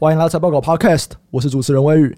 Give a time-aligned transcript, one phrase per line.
[0.00, 2.16] 欢迎来到财报狗 Podcast，我是主持人威宇。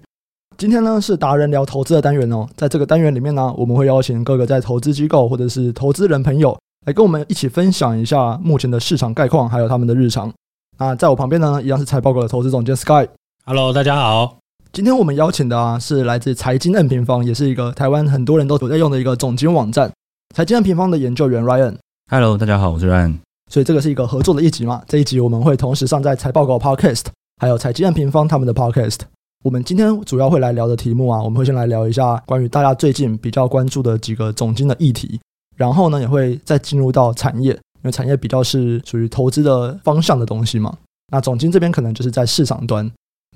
[0.55, 6.55] 今天呢是达人聊投资的单元哦，在这个单元里面呢，我们会邀请各个在投资机构或者是投资人朋友
[6.85, 10.31] 来跟我们一起分享一下目前的市场概况，还有他们的日常。
[10.77, 13.07] 那在我旁边呢，一样是财报狗的投资总监 Sky。
[13.47, 14.37] Hello，大家好。
[14.71, 19.91] 今天我们邀请的啊是来自财经 N 平方，也是一个台湾很多人都有在用的一个总经网站。
[20.35, 21.77] 财经 N 平方的研究员 Ryan。
[22.11, 23.17] Hello，大家好，我是 Ryan。
[23.51, 24.83] 所以这个是一个合作的一集嘛？
[24.87, 27.05] 这一集我们会同时上在财报狗 Podcast，
[27.41, 28.99] 还有财经 M 平方他们的 Podcast。
[29.43, 35.19] 我们今天主要会来聊的题目啊，我们会先来聊一下关于大家最近比较关注的几个总经的议题，
[35.57, 40.77] 然后呢，也会再进入到产业，因为产业比较是属于投资的方向的东西嘛。
[41.11, 42.85] 那总经这边可能就是在市场端，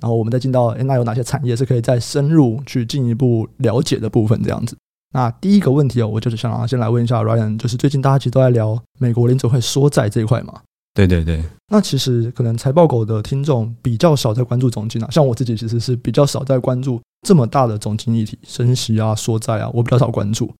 [0.00, 4.76] 然后我们再进到，诶，那有哪些产业是可以再深入去进一步了解的部分，这样子。
[5.14, 10.60] 那第一个问题哦，我就是想先来问一下 Ryan，就是最近大家其实都在聊美国联准会缩债这一块嘛？
[10.96, 20.50] 对对对，那其实可能财报狗的听众比较少在关注总经啊，像我自己其实是比较少在关注这么大的总经议题，升息啊、缩债啊，我比较少关注。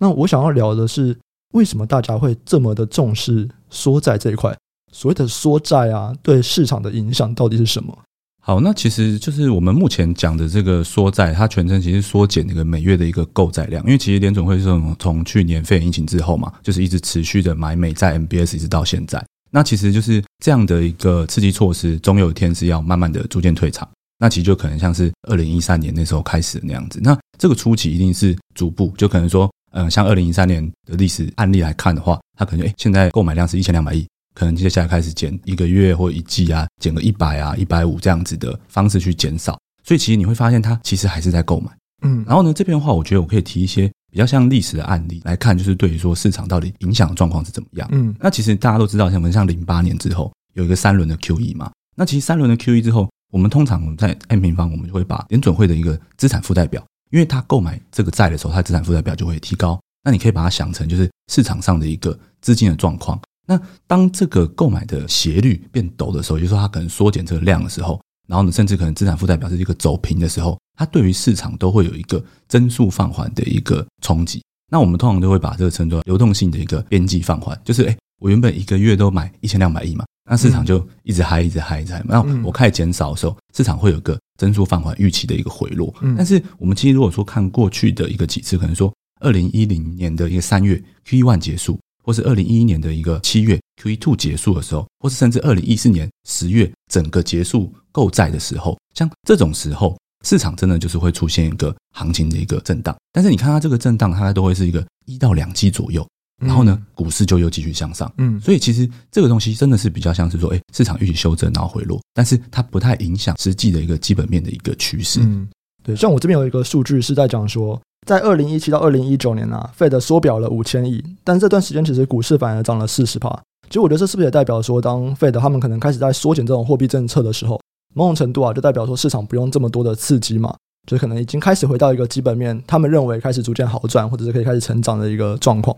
[0.00, 1.16] 那我想要聊的是，
[1.52, 4.52] 为什么大家会这么的重视缩债这一块？
[4.92, 7.96] 所谓的缩债啊，对市场的影响到底是什么？
[8.42, 19.24] 好，那其实就是我们目前讲的这个缩债，它全称其实缩减那个每月的一个购债量，因为其实联总会是从从去年肺炎疫情之后嘛，就是一直持续的买美债 MBS 一直到现在。
[19.54, 23.88] 那其实就是这样的一个刺激措施，总有一天是要慢慢的逐渐退场。
[24.18, 26.98] 那其实就可能像是二零一三年那时候开始的那样子。
[27.00, 39.56] 那这个初期一定是逐步，就可能说，嗯，像二零一三年的历史案例来看的话，它可能诶，现在购买量是一千两百亿，可能接下来开始减一个月或一季啊，减个一百啊、一百五这样子的方式去减少。
[39.84, 41.70] 所以其实你会发现，它其实还是在购买。
[42.02, 43.88] 嗯，然后呢，这边的话，我觉得我可以提一些。
[44.14, 47.88] 比较像历史的案例来看，就是对于说市场到底影响的状况是怎么样。
[47.90, 51.68] 嗯，那其实大家都知道，像我们像零八年之后有一个三轮的 QE 嘛。
[51.96, 59.80] 那其实三轮的 QE 之后，我们通常在 M 平方，我们就会把联准会的一个资产负债表，因为它购买这个债的时候，它资产负债表就会提高。
[60.04, 63.20] 那你可以把它想成就是市场上的一个资金的状况。
[63.48, 74.42] 那当这个购买的斜率变陡的时候，也就是说它可能缩减这个量的时候，然后呢，甚至可能资产负债表是一个走平的时候，它对于市场都会有一个增速放缓的一个冲击。
[74.70, 82.02] 那我们通常都会把这个称作流动性的一个边际放缓，就是诶，我原本一个月都买一千两百亿嘛，那市场就一直嗨，一直嗨，一直嗨。
[82.06, 85.94] 那我开始减少的时候，市场会有个增速放缓预期的一个回落。
[86.16, 99.96] 但是我们其实如果说看过去的一个几次，可能说二零一零年的一个三月 QE one 结束，或是二零一一年的一个七月 QE two 结束的时候，或是甚至二零一四年十月整个结束购债的时候，像这种时候。
[100.26, 106.02] 市场真的就是会出现一个行情的一个震荡，但是你看它这个震荡，它都会是一个一到两季左右，
[106.42, 108.10] 然后呢，股市就又继续向上。
[108.16, 115.20] 嗯，所以其实这个东西真的是比较像是说，哎，市场预期修正然后回落，但是它不太影响实际的一个基本面的一个趋势。
[115.20, 115.46] 嗯，
[115.82, 123.30] 对，像我这边有一个数据是在讲说，在二零一七到二零一九年啊，Fed 缩表了五千亿，但这段时间其实股市反而涨了四十趴。
[123.68, 127.58] 其实我觉得这是不是也代表说，当 Fed 他们可能开始在缩减这种货币政策的时候，
[127.94, 130.54] 某种程度啊，就代表说市场不用这么多的刺激嘛，
[130.86, 135.74] 就可能已经开始回到一个基本面，他们认为开始逐渐好转，或者是可以开始成长的一个状况。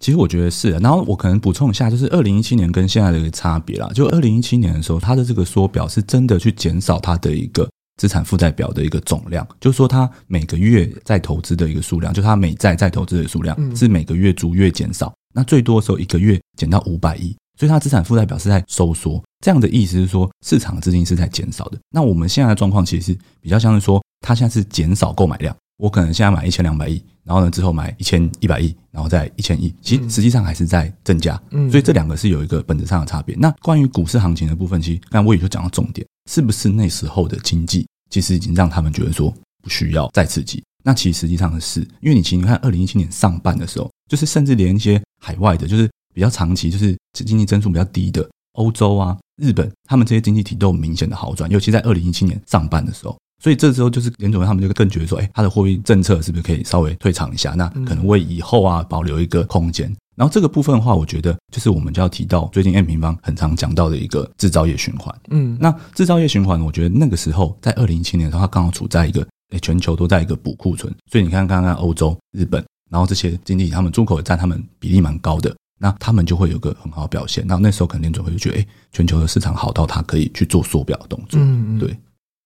[0.00, 3.88] 其实我觉得是，然后我可能补充一下，就是二零一七年跟现在的一个差别啦。
[3.94, 17.36] 就二零一七年的时候，它的这个缩表是真的去减少它的一个资产负债表的一个总量，就是说它每个月在投资的一个数量，就它每债在投资的数量是每个月逐月减少，那最多的时候一个月减到五百亿。
[17.58, 21.78] 所以它资产负债表是在收缩，这样的意思是说市场资金是在减少的。
[21.90, 25.54] 那我们现在的状况其实是比较像是说，它现在是减少购买量。
[25.76, 31.40] 我可能现在买一千两百亿，然后呢之后买一千一百亿，然后再一千亿，其实实际上还是在增加。
[31.50, 33.36] 嗯，所以这两个是有一个本质上的差别。
[33.36, 40.62] 那关于股市行情的部分，其实刚才我也就讲到重点，是不是那时候的经济其实已经让他们觉得说不需要再刺激？
[40.84, 45.88] 那其实实际上是，因为你其实你看二零一七年上半的时候，就是甚至连一些海外的，就是。
[46.14, 53.16] 比较长期就是经济增速比较低的欧洲啊、日本，他们这些经济体都有明显的好转，尤其在二零一七年上半的时候。
[53.42, 57.54] 所以这时候就是联总会他们就更觉得说，哎，他的货币政策是不是可以稍微退场一下？
[57.54, 59.90] 那可能为以后啊保留一个空间。
[60.14, 65.14] 然后这个部分的话，我觉得就是我们就要提到最近 M 平方很常讲到的一个制造业循环。
[65.30, 75.54] 嗯，那制造业循环，我觉得那个时候在二零一七年的时候，它刚好处在一个诶全球都在一个补库存，所以你看刚刚欧洲、日本，然后这些经济体他们出口也占他们比例蛮高的。
[75.78, 77.44] 那他们就会有个很好的表现。
[77.44, 81.40] 那那时候肯定就会觉得，哎，全球的市场好到它可以去做缩表的动作。
[81.42, 81.88] 嗯，对。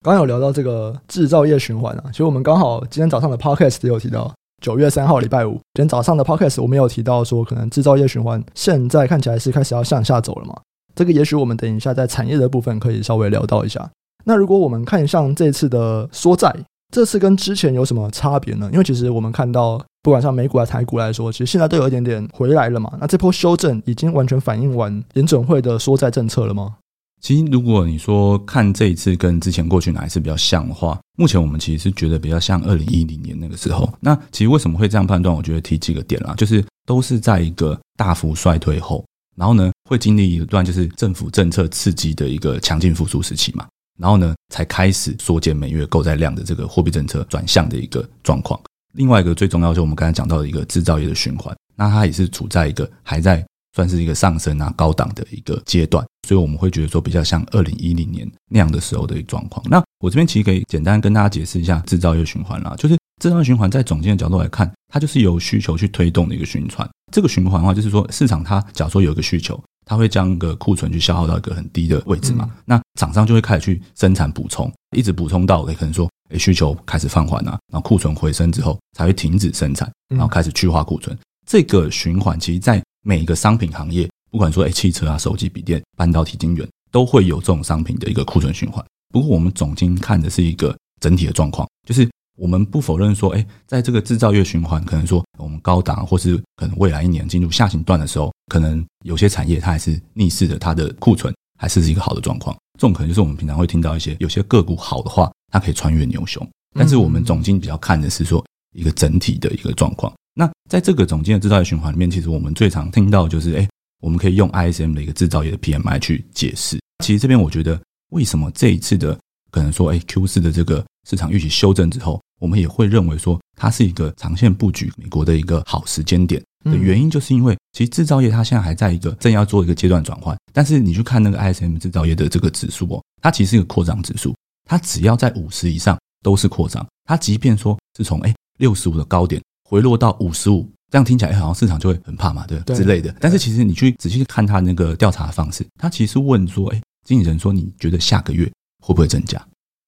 [0.03, 4.33] 刚刚有聊到这个制造业循环啊，其实我们刚好今天早上的 podcast 也有提到，
[4.63, 10.55] 九月三号礼拜五，今天早上的 podcast 我们有提到说，可能制造业循环现在看起来是开始要向下走了嘛。
[10.95, 13.89] 这个也许我们等一下在产业的部分可以稍微聊到一下。
[14.25, 16.53] 那如果我们看像这次的缩债，
[16.93, 18.69] 这次跟之前有什么差别呢？
[18.73, 22.91] 因为其实我们看到，不管像美股还是台股来说，其实现在都有一点点回来了嘛。
[22.99, 26.77] 那这波修正已经完全反映完联准会的缩债政策了吗？
[27.21, 33.93] 其实，如果你说看这一次跟之前过去哪一次比较像的话，目前我们其实是觉得比较像二零一零年那个时候。
[34.01, 35.35] 那其实为什么会这样判断？
[35.35, 39.05] 我觉得提几个点啦，就是都是在一个大幅衰退后。
[39.35, 43.67] 然后呢，会经历一段就是政府政策刺激的一个强劲复苏时期嘛，
[43.99, 48.59] 然后呢，才开始缩减每月购债量的这个货币政策转向的一个状况。
[48.95, 53.47] 另外一个最重要就是我们刚才讲到的一个制造业的循环，那它也是处在一个还在
[53.77, 59.65] 算是一个上升啊高档的一个阶段，所以我们会觉得说比较像二零一零年那样的时候的一个状况。
[59.71, 62.97] 那我这边其实可以简单跟大家解释一下制造业循环啦，就是。
[63.23, 66.87] 制造业循环在总经的角度来看，它就是由需求去推动的一个循环。
[67.11, 72.53] 这个循环的话，就是说市场它假如说有一个需求，它会将个库存去消耗到一个很低的位置嘛。
[72.67, 81.19] 那厂商就会开始去生产补充，一直补充到可能说，诶需求开始放缓啊，然后库存回升之后才会停止生产，然后开始去化库存。
[81.47, 88.85] 这个循环其实在每一个商品行业，不管说诶汽车啊、手机、笔电、半导体、晶圆，都会有这种商品的一个库存循环。
[89.15, 92.09] 不过我们总经看的是一个整体的状况，就是。
[92.39, 102.55] 我们不否认说，哎，在这个制造业循环，可能说我们高档，或是可能未来一年进入下行段的时候，可能有些产业它还是逆势的，它的库存还是一个好的状况。
[102.79, 106.47] 这种可能就是我们平常会听到一些有些个股好的话，它可以穿越牛熊。
[106.75, 108.45] 但是我们总经比较看的是说
[108.75, 110.13] 一个整体的一个状况。
[110.39, 113.67] 那在这个总监的制造业循环里面，其实我们最常听到就是，哎，
[114.03, 116.79] 我们可以用 ISM 的一个制造业的 PMI 去解释。
[117.03, 117.81] 其实这边我觉得，
[118.11, 119.19] 为什么这一次的
[119.51, 130.37] 可能说，哎，Q 四的这个市场预期修正之后，我们也会认为说，它是一个长线布局美国的一个好时间点的原因，就是因为其实制造业它现在还在一个正要做一个阶段转换。
[130.53, 134.35] 但是你去看那个 ISM 制造业的这个指数哦，它其实是一个扩张指数，
[134.69, 136.87] 它只要在五十以上都是扩张。
[137.05, 143.15] 它即便说是从哎六十五的高点回落到五十五，这样听起来好像市场就会很怕嘛，对之类的。
[143.21, 148.45] 但是其实你去仔细看他那个调查的方式，他其实问说，哎，经理人说你觉得下个月
[148.81, 149.39] 会不会增加？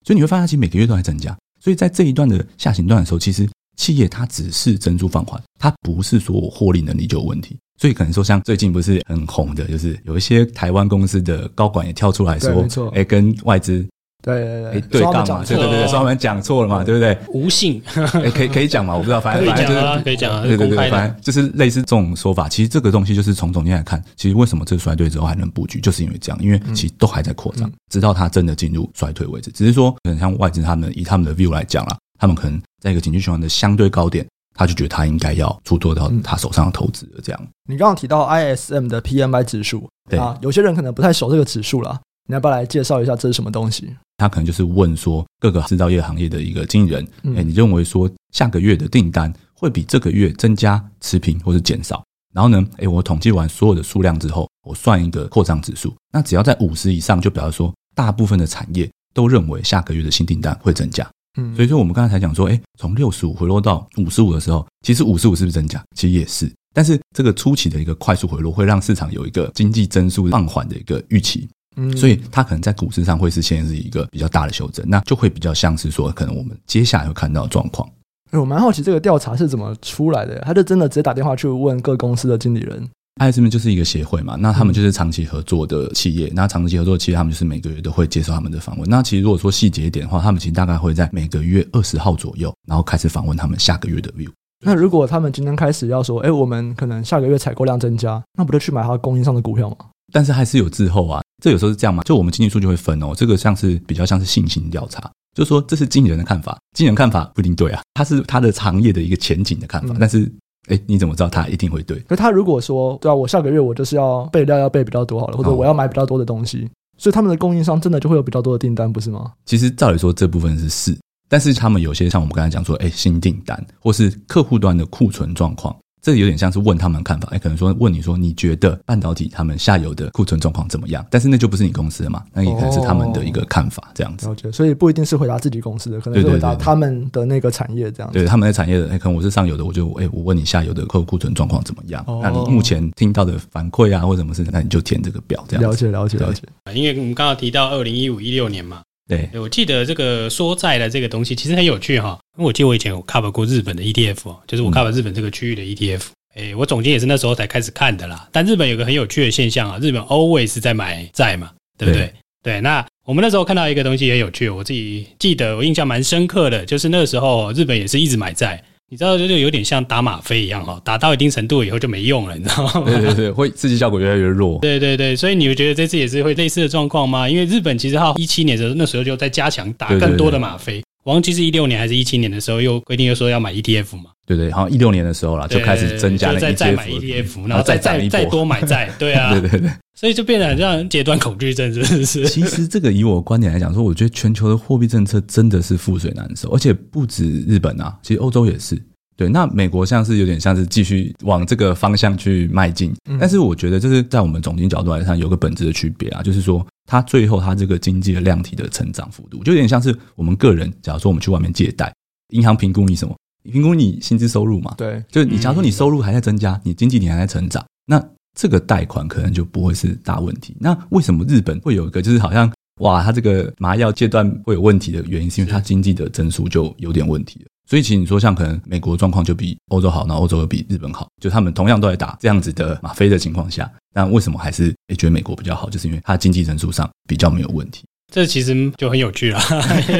[0.04, 1.36] 所以你会发现，其实每个月都在增加。
[1.60, 7.56] 所以在这一段的下行段的时候，其实企业它只是增速放缓，它不是说我获利能力就有问题。
[7.81, 13.86] 所以可能说，像最近不是很红的，就是有一些台湾公司的高管也跳出来说，哎，跟外资
[14.34, 17.16] 对对对对杠嘛，对对对，说他们讲错了嘛，对不对？
[17.32, 18.94] 无性，哎，可以可以讲嘛？
[18.94, 22.48] 我不知道，反正反正就是可以讲啊，对对对，反正就是类似这种说法。
[22.48, 29.50] 其实这个东西就是从总经来看，其实为什么这个衰退之后还能布局，就是因为这样，因为其实都还在扩张，直到它真的进入衰退为止。
[29.50, 31.96] 只是说，可能像外资他们以他们的 view 来讲啦。
[32.20, 37.20] 他们可能在一个景气循环的相对高点，他就觉得他应该要出脱到他手上的投资了。
[37.22, 41.96] 这样，你刚刚提到 ISM 的 PMI 指数，对啊，有些人可能不太熟这个指数啦，
[42.28, 43.88] 你要不要来介绍一下这是什么东西？
[44.19, 52.04] 他可能就是问说各个制造业行业的一个经理人，哎，你认为说下个月的订单会比这个月增加、持平或是减少？
[52.34, 61.08] 然后呢，哎，我统计完所有的数量之后，我算一个扩张指数，那只要在五十以上，就表示说大部分的产业都认为下个月的新订单会增加。
[61.40, 65.82] 嗯，所以说我们刚才才讲说，哎，从六十五回落到五十五的时候，其实五十五是不是增加？
[65.96, 71.48] 其实也是，但是这个初期的一个快速回落，会让市场有一个经济增速放缓的一个预期，
[71.78, 77.88] 嗯，所以它可能在股市上会是现在是一个比较大的修正，那就会比较像是说，可能我们接下来会看到的状况。
[78.32, 82.86] 哎，我蛮好奇这个调查是怎么出来的，他就真的直接打电话去问各公司的经理人。
[83.20, 88.88] ISM 就是一个协会嘛，那他们就是长期合作的企业，那长期合作的企业，他们就是每个月都会接受他们的访问。
[88.88, 94.31] 那其实如果说细节一点的话，他们其实大概会在每个月二十号左右，然后开始访问他们下个月的 view。
[94.64, 99.76] 那如果他们今天开始要说，哎，我们可能下个月采购量增加，那不就去买他供应商的股票吗？
[100.12, 110.31] 但是还是有滞后啊，这有时候是这样嘛，就我们经济数据会分哦，这个像是比较像是信心调查，就是说这是经理人的看法，经理人看法不一定对啊，他是他的行业的一个前景的看法，嗯、但是。
[110.67, 111.98] 哎，你怎么知道他一定会对？
[112.00, 119.32] 可他如果说，对啊，我下个月我就是要备料要备比较多好了，或者我要买比较多的东西，所以他们的供应商真的就会有比较多的订单，不是吗？
[119.46, 125.74] 其实照理说这部分是是，但是他们有些像我们刚才讲说，哎，新订单或是客户端的库存状况。
[126.00, 131.05] 这个有点像是问他们看法，哎，可能说问你说，你觉得半导体他们下游的库存状况怎么样？
[131.10, 134.28] 但是那就不是你公司的嘛，那也可能是他们的一个看法这样子。
[134.28, 138.14] 哦、所以不一定是回答自己公司的，可能是回答他们的那个产业这样子。
[138.14, 142.05] 对，对，对，对他们的产业的，哎，可能我是上游的，我就哎，我问你下游的客户库存状况怎么样？
[142.06, 145.69] 哦、那你目前听到的反馈啊，或者什么事，那你就填这个表这样子。
[145.69, 146.43] 了解，了解，了解。
[146.74, 148.82] 因为我们刚刚提到二零一五一六年嘛。
[149.08, 156.03] 对，我记得这个缩债的这个东西其实很有趣哈，因为我记得我以前有 cover 过日本的 ETF 哦，就是我 cover 日本这个区域的 ETF。
[156.34, 158.29] 哎，我总结也是那时候才开始看的啦。
[158.31, 162.03] 但日本有个很有趣的现象啊，日本 always 在买债嘛，对不对？
[162.03, 168.62] 对，对，那我们那时候看到一个东西也有趣，我自己记得我印象蛮深刻的，就是那个时候日本也是一直买债。
[168.90, 172.84] 你知道，就是有点像打吗啡一样哈，打到一定程度以后就没用了，你知道吗？
[172.86, 174.58] 对对对，会刺激效果越来越弱。
[174.60, 177.28] 对对对，所以你会觉得这次也是会类似的状况吗？
[177.28, 180.82] 因为日本其实哈一七年的时候，那时候就在加强打更多的吗啡。
[181.12, 184.10] 忘记是一六年还是一七年的时候，又规定又说要买 ETF 嘛？
[184.27, 192.27] 对对，好像一六年的时候啦，就开始增加了 ETF，再再买 ETF，然后再再再多买债， 对啊，对对对，所以就变得很像阶段恐惧症，是不是？
[192.29, 198.81] 其实这个以我观点来讲，说我觉得全球的货币政策真的是覆水难收，而且不止日本啊，其实欧洲也是。
[199.19, 211.93] 对，那美国像是有点像是继续往这个方向去迈进，但是我觉得这是在我们总经角度来看有个本质的区别啊，就是说它最后它这个经济的量体的成长幅度，就有点像是我们个人，假如说我们去外面借贷，
[212.29, 213.17] 银行评估你什么？
[213.51, 214.72] 评估你薪资收入嘛？
[214.79, 218.01] 对，就是你假如说你收入还在增加，你经济体还在成长，那
[218.39, 220.55] 这个贷款可能就不会是大问题。
[220.60, 222.48] 那为什么日本会有一个就是好像
[222.82, 227.46] 哇，它这个麻药阶段会有问题的原因，是因为它经济的增速就有点问题了。
[227.69, 235.69] 所以，其实你说像可能美国状况就比欧洲好，那欧洲又比日本好，就他们同样都在打这样子的吗啡的情况下，那为什么还是诶觉得美国比较好？
[235.69, 237.84] 就是因为它经济增速上比较没有问题。
[238.10, 239.38] 这其实就很有趣了，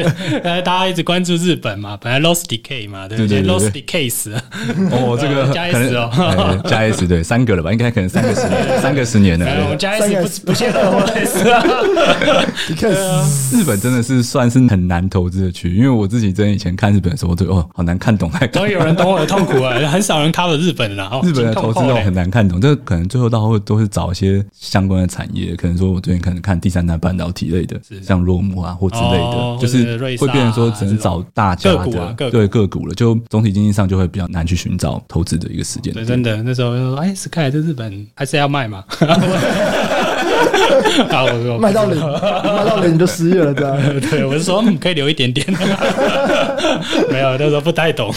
[0.65, 4.09] 大家一直关注日本嘛，本来 Lost Decay 嘛，对不对？loss decay
[4.91, 7.71] 哦， 这个加 S 哦，加 S 对，三个了吧？
[7.71, 9.45] 应该可能三个十年， 三个十年了。
[9.63, 11.63] 我们加 S 不不限二 S 啊。
[13.51, 18.31] 日本真的是算是很难投资的区域，因为我自己真的以前看日本的时候，对哦，好难看懂。
[18.51, 19.77] 终于有人懂我的痛苦啊！
[19.87, 27.79] 很少人 cover 日本了，日本的投资都很难看懂，这可能最后到后都是找一些相关的产业，可能说我最近可能看第三代半导体类的。
[28.03, 35.93] 像落木啊或之类的，哦、就是会变成说只能找大家的个股、啊、个股对个股了，就总体经济上就会比较难去寻找投资的一个时间。
[36.05, 38.83] 真的，那时候说哎，Sky 在日本还是要卖嘛？
[41.09, 43.77] 啊，我说卖到零，卖到零你就失业了，这样。
[44.09, 45.45] 对，我是说可以留一点点。
[47.11, 48.13] 没有，那时候不太懂，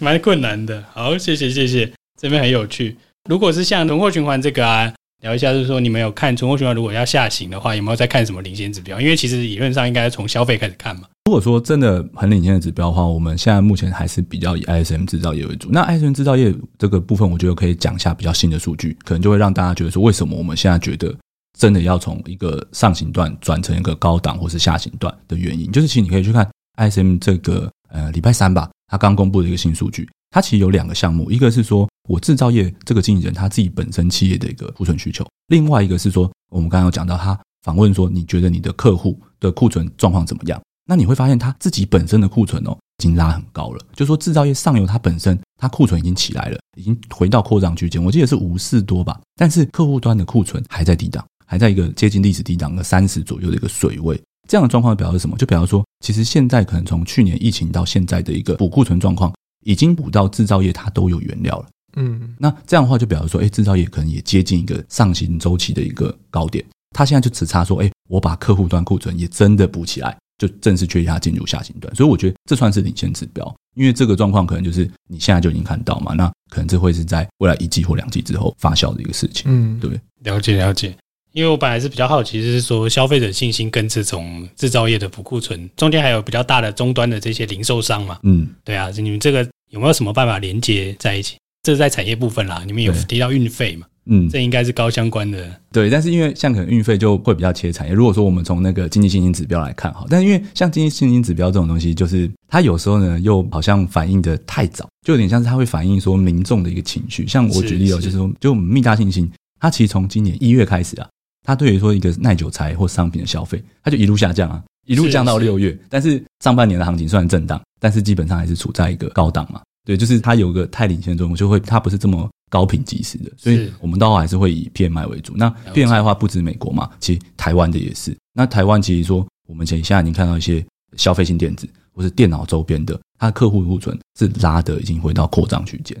[0.00, 0.82] 蛮困难的。
[0.92, 2.96] 好，谢谢谢谢，这边很有趣。
[3.28, 4.92] 如果是像存货循环这个啊。
[5.22, 9.00] 聊一下，就是说你们有看存货循环，如果要下行的话，有没有在看什么领先指标？
[9.00, 11.02] 因为其实理论上应该从消费开始看嘛。
[11.24, 15.68] 如果说真的很领先的指标的话，我们现在目前还是比较以 ISM 制造业为主。
[15.72, 21.12] 那 ISM 制造业这个部分，我觉得可以讲一下比较新的数据，可能就会让大家觉得说，为什么我们现在觉得
[21.58, 31.88] 真的要从一个上行段转成一个高档或是下行段的原因，就是其实你可以去看 ISM 这个呃礼拜三吧，它刚公布的一个新数据，它其实有两个项目，一个是说。
[32.08, 40.60] 我制造业这个经营人他自己本身企业的一个库存需求，另外一个是说，我们刚刚有讲到他访问说，你觉得你的客户的库存状况怎么样？
[40.88, 43.84] 那你会发现他自己本身的库存哦，已经拉很高了。
[43.92, 49.20] 就说制造业上游它本身它库存已经起来了，已经回到扩张区间，我记得是五四多吧。
[49.34, 54.16] 但是客户端的库存还在低档，还在一个接近历史低档的三十左右的一个水位。
[54.48, 55.36] 这样的状况表示什么？
[55.36, 59.34] 就表示说，其实现在可能从去年疫情到现在的一个补库存状况，
[59.66, 61.66] 已经补到制造业它都有原料了。
[61.96, 66.64] 嗯，那这样的话就表示说，哎，制造业可能也接近一个上行周期的一个高点。
[66.94, 71.92] 它现在就只差说，哎，我把客户端库存也真的补起来，就正式确立它进入下行段。
[71.96, 76.14] 所以我觉得这算是领先指标，因为这个状况可能就是你现在就已经看到嘛。
[76.14, 79.44] 那可能这会是在未来一季或两季之后发酵的一个事情。
[79.46, 79.90] 嗯，对，
[80.22, 80.94] 了解了解。
[81.32, 88.18] 因为我本来是比较好奇，就是说消费者信心跟这种制造业的补库存中间还有比较大的终端的这些零售商嘛。
[88.22, 89.46] 嗯，对啊，你们这个
[89.76, 91.36] 有没有什么办法连接在一起？
[91.62, 93.86] 这是在产业部分啦，你们有提到运费嘛？
[94.06, 95.60] 嗯，这应该是高相关的。
[95.70, 97.92] 对，但是因为像可能运费就会比较切产业。
[97.92, 107.26] 如果说我们从那个经济信心指标来看哈，但是因为像经济信心指标这种东西，就是它有时候呢又好像反应的太早，就有点像是它会反映说民众的一个情绪。
[107.26, 109.30] 像我举例哦，就是说，就我们密大信心，
[109.60, 111.06] 它其实从今年一月开始啊，
[111.44, 115.76] 它对于说一个耐久材或商品的消费，它就一路下降啊，一路降到六月。
[115.90, 119.60] 但是上半年的行情虽然震荡，但是基本上还是处在一个高档嘛。
[119.84, 125.32] 对，就是它有个太领先的作用，就会它不是这么高频及时的，所以我们到后还是会以 PMI 为主。
[125.36, 128.16] 那 PMI 的话，不止美国嘛，其实台湾的也是。
[128.32, 130.64] 那台湾其实说，我们前现在已经看到一些
[130.96, 135.96] 消费性电子或是电脑周边的，它的客户库存是拉的已经回到扩张区间。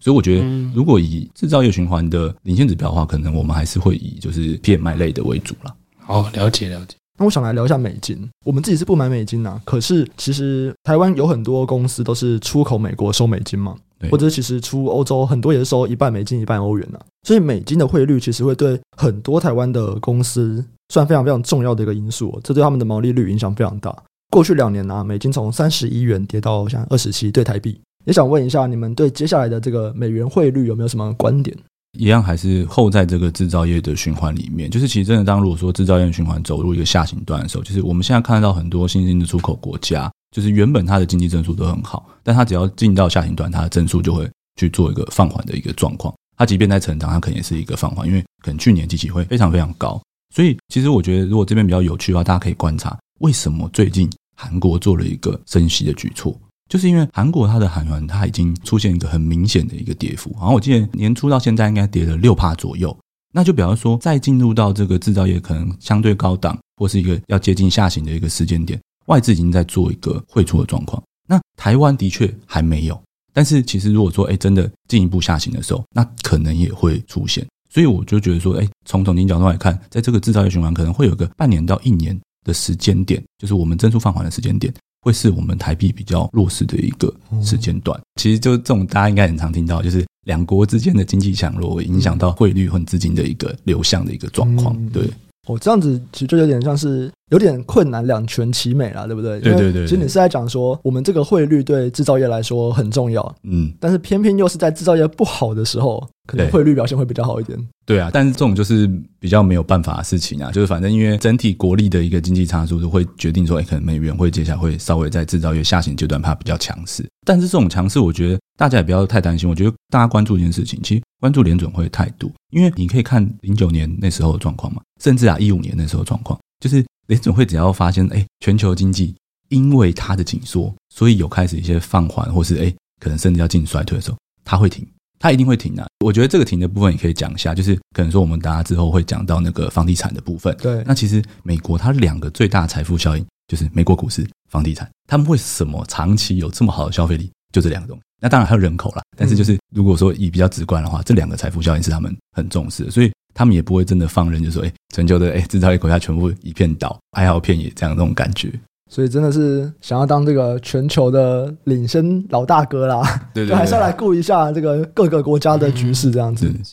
[0.00, 0.44] 所以我觉得，
[0.74, 5.76] 如果以制造业循环的领先指标的话，可能我们还是会以就是 PMI 类的为主了。
[5.96, 6.96] 好，了解了解。
[7.18, 8.16] 那我想来聊一下美金。
[8.44, 13.76] 我们自己是不买美金呐、啊，可是其实台湾有很多公司都是出口美国收美金嘛，
[14.10, 17.04] 或者其实出欧洲很多也是收一半美金一半欧元呐、啊。
[17.24, 23.94] 所以美金的汇率其实会对很多台湾的公司算非常非常重要的一个因素，这对他们的毛利率影响非常大。
[24.30, 27.80] 过去两年呢、啊，美金从三十一元跌到像二十七对台币。
[28.04, 31.54] 也想问一下，你们对接下来的这个美元汇率有没有什么观点？
[31.96, 34.68] 一样还是后在这个制造业的循环里面。
[34.68, 44.28] 就是其实真的，当如果说制造业循环走入一个下行段的时候，就是我们现在看到很多新兴的出口国家，就是原本它的经济增速都很好，但它只要进到下行段，它的增速就会
[44.60, 46.14] 去做一个放缓的一个状况。
[46.36, 50.00] 它即便在成长，它肯定是一个放缓，因为可能去年基期会非常非常高。
[50.34, 56.38] 所以其实我觉得，如果这边比较有趣的话，大家可以观察为什么最近韩国做了一个升息的举措。
[56.68, 62.96] 就是因为韩国它的韩元它已经出现一个很明显的一个跌幅，然后我记得年初到现在应该跌了六趴左右，
[63.32, 71.02] 那就表示说再进入到这个制造业可能相对高档或是一个要接近下行的一个时间点，外资已经在做一个汇出的状况。
[71.26, 73.00] 那台湾的确还没有，
[73.32, 77.46] 但是其实如果说哎真的进一步下行的时候，那可能也会出现。
[77.70, 82.18] 所以我就觉得说，哎，从总经角度来看，在这个制造业循环可能会有个半年到一年
[82.48, 84.72] 的时间点，就是我们增速放缓的时间点。
[85.00, 87.98] 会是我们台币比较弱势的一个时间段。
[88.20, 94.76] 其实就这种，大家应该很常听到，就是两国之间的经济强弱会影响到汇率和资金的一个流向的一个状况。
[94.88, 95.08] 对，
[95.46, 99.40] 哦，这样子其实就有点像是有点困难，两全其美了，对不对？
[99.40, 99.86] 对对对。
[99.86, 107.58] 其实你是在讲说，我们这个汇率对制造业来说很重要，嗯，但是偏偏又是在制造业不好的时候，可能汇率表现会比较好一点。
[107.86, 108.86] 对啊，但是这种就是
[109.18, 117.02] 比较没有办法的事情啊，就是反正因为整体国力的一个经济差速，就会决定说，哎，可能美元会接下来会稍微在制造业下行阶段，怕比较强势。
[117.24, 119.48] 但是这种强势，我觉得大家也不要太担心。
[119.48, 129.14] 我觉得大家关注一件事情，其实关注联准会态度，因为你可以看零九年那时候的状况嘛，甚至啊一五年那时候的状况，就是联准会只要发现，哎，全球经济
[129.48, 134.86] 因为它的紧缩，所以有开始一些放缓，或是哎，可能甚至要进衰退的时候，它会停。
[135.18, 140.56] 它一定会停的，我觉得这个停的部分也可以讲一下，就是可能说我们大家之后会讲到那个房地产的部分。
[140.58, 147.30] 对，那其实美国它两个最大财富效应就是美国股市、房地产，他们为什么长期有这么好的消费力？
[147.52, 148.02] 就这两个东西。
[148.20, 158.52] 那当然还有人口啦，但是就是如果说以比较直观的话，这两个财富效应是他们很重视的，所以他们也不会真的放任，就说哎，全球的哎制造业国家全部一片倒，哀嚎遍野这样的那种感觉。
[158.88, 163.02] 所以真的是想要当这个全球的领先老大哥啦，
[163.34, 166.46] 对，对， 还是要来顾一下这个各个国家的局势这样子。
[166.48, 166.64] 嗯、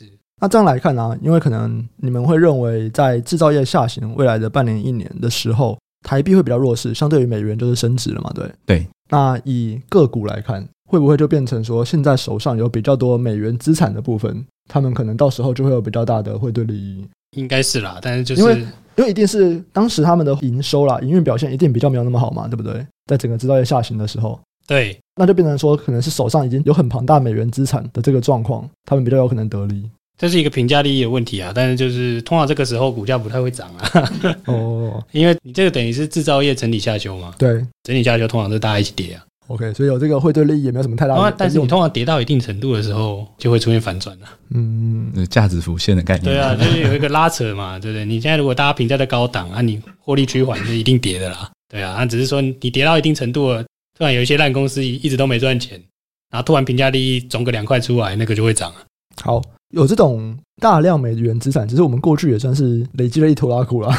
[0.42, 8.50] 那这样来看啊，因为可能你们会认为在制造业下行未来的半年一年的时候，台币会比较弱势，相对于美元就是升值了嘛，对。
[8.66, 8.88] 对。
[9.10, 17.06] 那以个股来看，会不会就变成说，现在手上有比较多美元资产的部分，他们可能到时候就会有比较大的汇兑利益？
[17.32, 18.42] 应该是啦，但是就是。
[18.42, 18.66] 因为
[19.08, 22.86] 一定是当时他们的营收啦，营运表现一定比较没有那么好嘛，对不对？
[23.08, 29.84] 在整个制造业下行的时候，对，那就变成说，可能是手上已经有很庞大美元资产的这个状况，他们比较有可能得利。
[30.18, 34.12] 这是一个评价利益的问题啊，但是就是通常这个时候股价不太会涨啊。
[34.46, 39.22] 哦， 因为你这个等于是制造业整体下修嘛，对，整体下修通常是大家一起跌啊。
[39.48, 41.36] OK，所以有这个汇兑利益也没有什么太大的。
[41.38, 44.28] 但是你通常跌到一定程度的时候，就会出现反转了。
[44.50, 46.26] 嗯，价值浮现的概念。
[46.26, 48.06] 对啊，就是有一个拉扯嘛，对不对？
[48.06, 51.52] 你现在如果大家评价在高档啊，你获利趋缓是一定跌的啦。
[51.70, 53.64] 对啊，那只是说你跌到一定程度了，
[53.98, 55.80] 突然有一些烂公司一直都没赚钱，
[56.32, 58.78] 然后突然评价利益总个两块出来，那个就会涨啊。
[59.24, 59.42] 好。
[59.72, 63.92] 有这种大量美元资产，其实我们过去也算是累积了一头拉库了。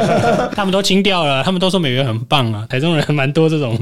[0.54, 2.66] 他们都清掉了，他们都说美元很棒啊。
[2.68, 3.76] 台中人蛮多这种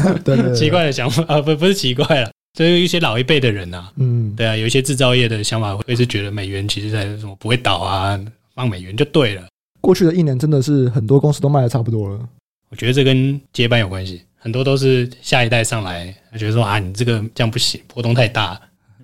[0.54, 8.18] 奇怪的想法啊，不不是奇怪了，就是一些老一辈的人啊，嗯，对啊，有一些制造业的想法会是觉得美元其实在什么不会倒啊，
[8.54, 9.42] 放美元就对了。
[9.80, 12.18] 过去的一年真的是很多公司都卖的差不多了。
[12.70, 18.60] 我觉得这跟接班有关系，很多都是下一代上来，觉得说啊，你这个这样不行，波动太大。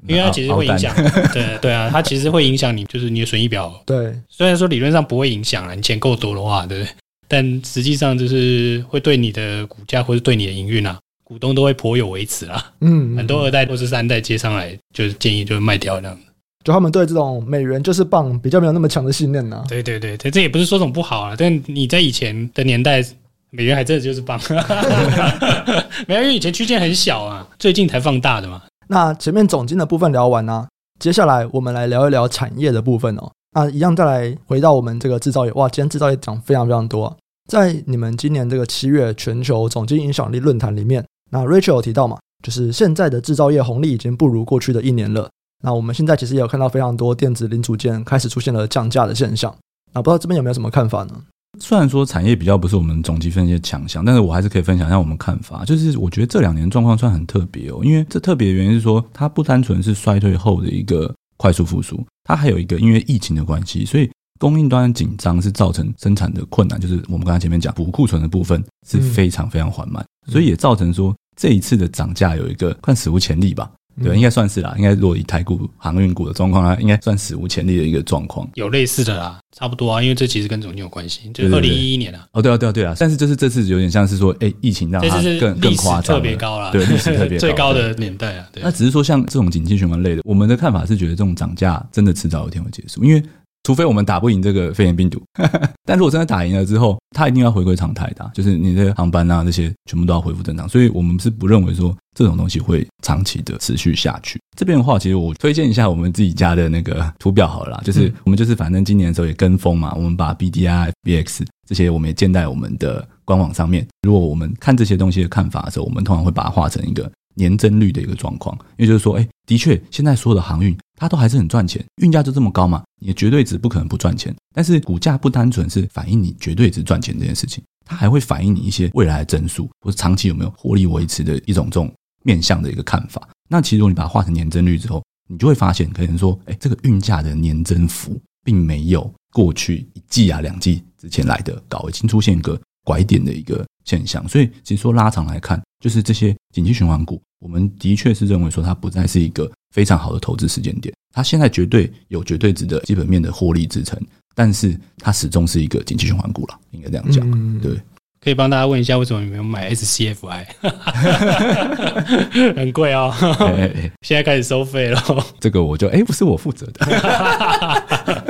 [0.07, 0.95] 因为它其实会影响，
[1.33, 3.73] 对对啊，它其实会影响你，就是你的损益表。
[3.87, 6.91] 对，虽然说理论上不会影响啊，你钱够多的话，对不对？
[7.27, 12.73] 但实际上就是会对你的股价或者对你的营运啊，股东都会颇有微词啊。
[12.81, 16.19] 嗯，很多二代或是三代接上来，就是建议就是卖掉这样。
[16.63, 19.65] 就他们对这种美元就是棒，比较没有那么强的信念呢。
[19.69, 23.05] 对对对，这也不是说什么不好啊，但你在以前的年代，
[23.51, 24.41] 美元还真的就是棒。
[26.07, 28.63] 没有，因为以前区间很小啊，最近才放大的嘛。
[28.89, 30.67] 那前面总经的部分聊完呢、
[30.99, 33.31] 接下来我们来聊一聊产业的部分哦。
[33.53, 37.17] 那一样再来回到我们这个制造业，哇，今天制造业讲非常非常多、
[37.51, 45.31] 在你们今年这个七月全球总经影响力论坛里面，那 Rachel 提到嘛，就是现在的制造业红利已经不如过去的一年了。
[45.63, 49.55] 那我们现在其实也有看到非常多电子零组件开始出现了降价的现象。
[49.93, 51.15] 那不知道这边有没有什么看法呢？
[51.59, 55.65] 虽然说产业比较不是我们总积分析的强项，但是我还是可以分享一下我们看法。
[55.65, 66.81] 就是我觉得这两年状况算很特别哦，因为这特别的原因是说，它不单纯是衰退后的一个快速复苏，它还有一个因为疫情的关系，所以供应端紧张是造成生产的困难。
[66.81, 73.71] 就是我们刚才前面讲补库存的部分是非常非常缓慢，所以也造成说这一次的涨价有一个看史无前例吧。
[74.03, 74.75] 对，应该算是啦。
[74.77, 78.49] 应该如果以台股航运股的状况啊，应该算史无前例的一个状况。
[78.55, 82.27] 有类似的啦，差不多啊，因为这其实跟总经有关系，就是二零一一年啊。
[82.33, 82.95] 哦，对啊，对啊，对啊。
[82.99, 88.49] 但是就是这次有点像是说，哎，疫情让它更更夸张，特别高了，对，历史 特别最高的年代啊。
[88.53, 93.23] 对，那只是说像这种景气循环类的，我们的看法是觉得这种涨价真的迟早有一天会结束，因为。
[93.65, 95.21] 除非我们打不赢这个肺炎病毒，
[95.85, 100.69] 但如果真的打赢了之后，它一定要回归常态的，就是你的航班啊这些全部都要恢复正常。
[100.69, 104.39] 所以我们是不认为说这种东西会长期的持续下去。
[104.57, 113.87] 这边的话，其实我推荐一下我们自己家的那个图表好了啦，就是我们就是反正今年的时候也跟风嘛，我们把 BDI、FBX 这些我们也建在我们的官网上面。
[114.03, 117.11] 如果我们看这些东西的看法的时候，我们通常会把它画成一个。
[117.35, 124.35] 年增率的一个状况，也就是说，哎，的确，现在所有的航运它都还是很赚钱，运价就这么高嘛，你的绝对值不可能不赚钱。
[124.55, 131.93] 但是股价不单纯是反映你绝对值赚钱这件事情，它还会反映你一些未来的增速或者长期有没有获利维持的一种这种
[132.23, 133.29] 面向的一个看法。
[133.49, 144.27] 那其实如果你把它画成年增率之后，你就会发现，可能说，哎，这个运价的年增幅并没有过去一季啊两季之前来的高，已经出现一个拐点的一个现象。
[144.29, 145.61] 所以，其实说拉长来看。
[145.81, 150.95] 就是这些景气循环股，我们的确是认为说它不再是一个非常好的投资时间点。
[151.13, 154.01] 它现在绝对有绝对值的基本面的获利支撑，
[154.35, 157.61] 但是它始终是一个景气循环股了，应该这样讲。
[157.61, 157.79] 对，
[158.19, 160.47] 可以帮大家问一下，为什么你没有买 SCFI？
[162.57, 163.15] 很贵哦，
[164.01, 164.99] 现在开始收费了。
[165.39, 166.87] 这个我就哎，不是我负责的。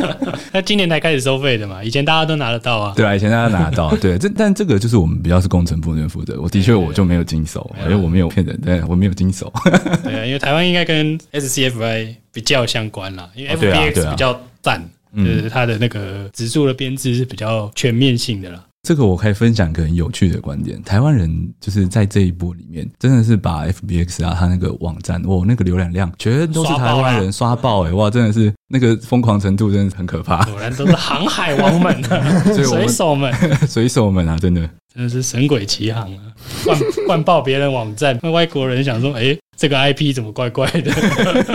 [0.54, 1.82] 那今年才开始收费的嘛？
[1.82, 2.92] 以前大家都拿得到啊。
[2.94, 3.90] 对啊，以前大家拿得到。
[3.96, 6.40] 对，这但这个就是我们比较是工程部门负责。
[6.40, 9.52] 我的确我就没有经手，因为我没有骗人，对，我没有经手。
[10.04, 14.80] 对啊，因为台湾应该跟 SCFI 比较相关啦，因为 FBX 比较赞，
[15.16, 18.64] 就是它的那个指数的编制是比较全面性的啦。
[18.84, 30.44] 这个我可以分享一个很有趣的观点，台湾人就是在这一波里面，真的是把 FBX 啊，他那个网站，哇，那个浏览量全都是台湾人刷爆哎、欸，哇，真的是那个疯狂程度真的是很可怕。
[30.44, 33.32] 果然都是航海王们啊， 水手们，
[33.66, 34.60] 水手们啊，真的
[34.94, 36.20] 真的是神鬼奇航啊，
[36.66, 40.92] 灌灌爆别人网站，那外国人想说，哎，这个 IP 怎么怪怪的？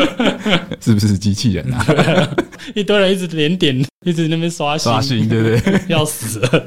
[0.82, 1.86] 是不是机器人啊？
[2.74, 5.82] 一堆人一直连点，一直那边刷新，刷新，对不对？
[5.90, 6.66] 要死了。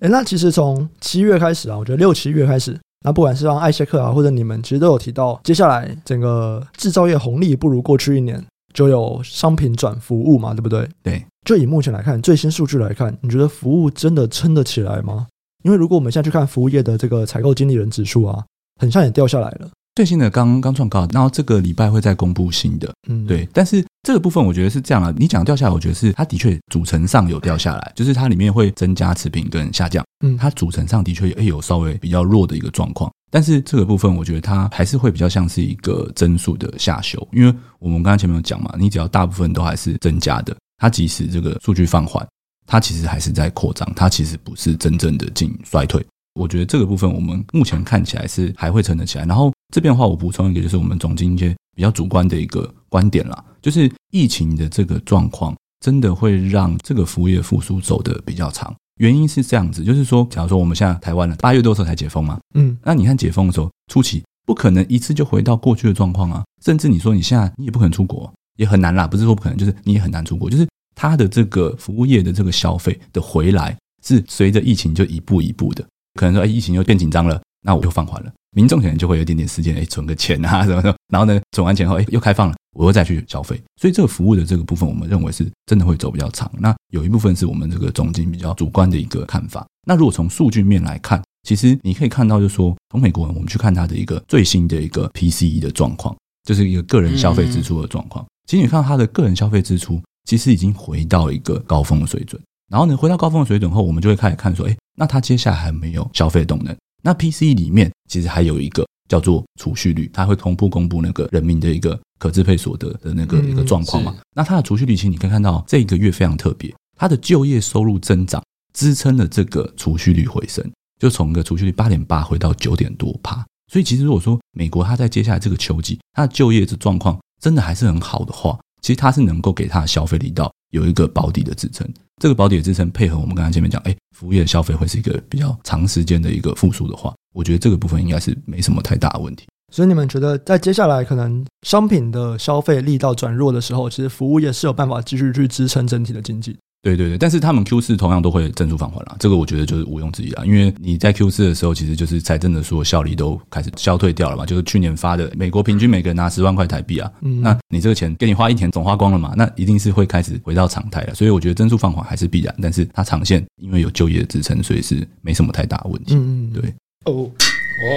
[0.00, 10.88] 哎，那其实从七月开始啊，我觉得六七月开始，那不管是让艾谢克啊，或者你们，其实都有提到，接下来整个制造业红利不如过去一年，就有商品转服务嘛，对不对？
[11.02, 11.24] 对。
[11.46, 15.26] 就以目前来看，最新数据来看，你觉得服务真的撑得起来吗？
[15.64, 18.44] 因为如果我们现在去看服务业的这个采购经理人指数啊，
[18.80, 19.68] 很像也掉下来了。
[19.98, 23.48] 最新的刚刚创高，然后这个礼拜会再公布新的，嗯，对。
[23.52, 33.10] 但是这个部分我觉得是这样啊，你讲掉下来，我觉得是它的确组成上有掉下来，就是它里面会增加持平跟下降，嗯，它组成上的确也有稍微比较弱的一个状况。
[33.28, 42.24] 但是这个部分我觉得它还是会比较像是一个增速的下修，因为我们刚刚前面有讲嘛，你只要大部分都还是增加的，它即使这个数据放缓，
[42.68, 46.06] 它其实还是在扩张，它其实不是真正的进衰退。
[46.38, 49.24] 我觉得这个部分我们目前看起来是还会撑得起来。
[49.24, 58.74] 然后这边的话，我补充一个，就是我们总经一些比较主观的一个观点啦，就是疫情的这个状况真的会让这个服务业复苏走得比较长。
[59.00, 75.86] 原因是这样子，就是说，假如说我们现在台湾了，八月多的时候才解封嘛，嗯，那你看解封的时候初期不可能一次就回到过去的状况啊，甚至你说你现在你也不可能出国，也很难啦，不是说不可能，就是你也很难出国，就是它的这个服务业的这个消费的回来是随着疫情就一步一步的。
[76.18, 78.32] 可能说，哎，疫情又变紧张了，那我就放缓了。
[78.56, 80.94] 民众可能就会有一点点时间，哎，存个钱啊， 什么什么。
[81.12, 83.60] 然后呢，存完钱后，哎，又开放了，我又再去消费。
[83.80, 86.50] 所以这个服务的这个部分，我们认为是真的会走比较长。
[86.58, 89.64] 那有一部分是我们这个总经比较主观的一个看法。
[89.86, 98.26] 那如果从数据面来看，其实你可以看到，就是说，从美国我们去看它的一个最新的一个 PCE 的状况，就是一个个人消费支出的状况。
[98.46, 102.40] 其实你看到它的个人消费支出，其实已经回到一个高峰的水准。
[102.68, 106.76] 然后呢，回到高峰的水准后，我们就会开始看说，哎，那它接下来还没有消费动能。
[107.02, 114.14] 那 PCE 里面其实还有一个叫做储蓄率，它会同步公布那个人民的一个可支配所得的那个一个状况嘛。
[114.34, 118.42] 那它的储蓄率，其实你可以看到这一个月非常特别，它的就业收入增长
[118.74, 123.42] 支撑了这个储蓄率回升，就从个储蓄率八点八回到九点多趴。
[123.72, 131.88] 所以其实如果说美国它在接下来这个秋季，它的就业的状况真的还是很好的话，其实它是能够给它的消费力道有一个保底的支撑。
[132.18, 139.46] 这个保底的支撑配合我们刚才前面讲，哎，服务业消费会是一个比较长时间的一个复苏的话，我觉得这个部分应该是没什么太大的问题。
[139.72, 146.56] 所以你们觉得在接下来可能商品的消费力道转弱的时候，其实服务业是有办法继续去支撑整体的经济？
[146.80, 150.46] 对对对，但是他们 Q 四同样都会增速放缓了，这个我觉得就是毋庸置疑了。
[150.46, 161.14] 因为你在 Q 四的时候，其实就是财政的所有效力都开始消退掉了嘛，就是去年发的美国平均每个人拿十万块台币啊，嗯，那你这个钱给你花一年总花光了嘛，那一定是会开始回到常态了。
[161.14, 166.14] 所以我觉得增速放缓还是必然，但是它长线因为有就业的支撑，所以是没什么太大的问题。
[166.14, 166.72] 嗯，对。
[167.04, 167.88] 哦哦，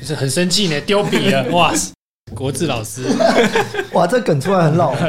[0.00, 1.92] 就是很生气呢，丢笔了， 哇塞！
[2.34, 3.02] 国字老师，
[3.92, 4.94] 哇，这梗出来很老。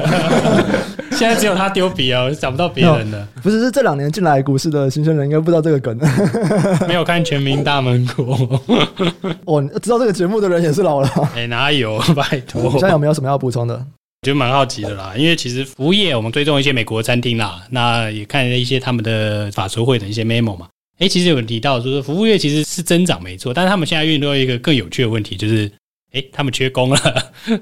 [1.12, 3.28] 现在只有他丢笔啊，我找不到别人了。
[3.44, 5.96] 不是，是这两年进来股市的新生人应该不知道这个梗。
[6.88, 8.36] 没有看《全民大闷锅》
[9.46, 11.10] 我，知道这个节目的人也是老了。
[11.36, 12.00] 哎，哪有？
[12.16, 12.72] 拜托。
[12.72, 13.76] 现在有没有什么要补充的？
[13.76, 20.68] 我觉得蛮好奇的啦，因为其实服务业我们追踪一些美国餐厅啦，那也看了一些他们的法说会的一些 memo 嘛。
[20.98, 25.72] 哎，其实有人提到就是，服务业其实是增长没错，但是他们现在遇到一个更有趣的问题，就是。
[26.12, 26.98] 哎，他们缺工了，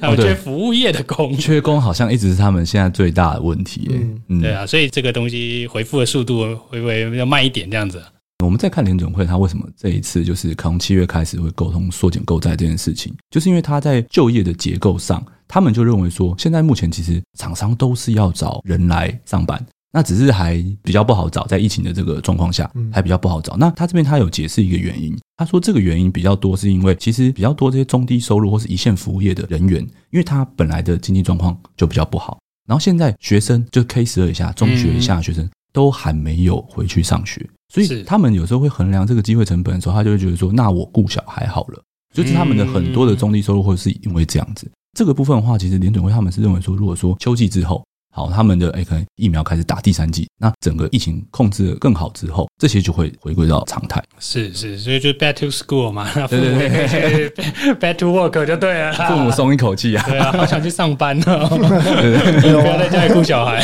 [0.01, 3.87] 他们缺服务业的工，缺工好像一直是他们现在最大的问题。
[3.91, 7.69] 嗯，嗯对啊，所以这个东西回复的速度会不会要慢一点？
[7.69, 8.03] 这样子。
[8.43, 19.63] 我们再看联准会，他为什么这一次就是从七月开始会沟通缩减购债这件事情，就是因为他在就业的结构上，他们就认为说，现在目前其实厂商都是要找人来上班。
[19.91, 23.57] 那只是还比较不好找，在疫情的这个状况下，还比较不好找。
[23.57, 41.81] 那他这边他有解释一个原因，他说这个原因比较多是因为其实比较多这些中低收入或是一线服务业的人员，因为他本来的经济状况就比较不好，然后现在学生就 K 十二以下、中学以下的学生都还没有回去上学，所以他们有时候会衡量这个机会成本的时候，他就会觉得说，那我顾小孩好了。
[42.13, 47.83] 就是他们的很多的中低收入，或者是因为这样子，这个部分的话，其实联准会他们是认为说，如果说秋季之后。
[48.11, 54.03] 好，他们的诶可能疫苗开始打第三剂，那整个疫情控制得更好之后，这些就会回归到常态。
[54.19, 57.45] 是是，所以就 back to school 嘛，对对对，
[57.79, 61.47] back to work 就对了，父母松一口气啊，对啊，好想去上班哦，
[62.41, 63.63] 不要在家里顾小孩。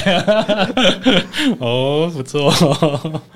[1.60, 2.52] 哦，不错，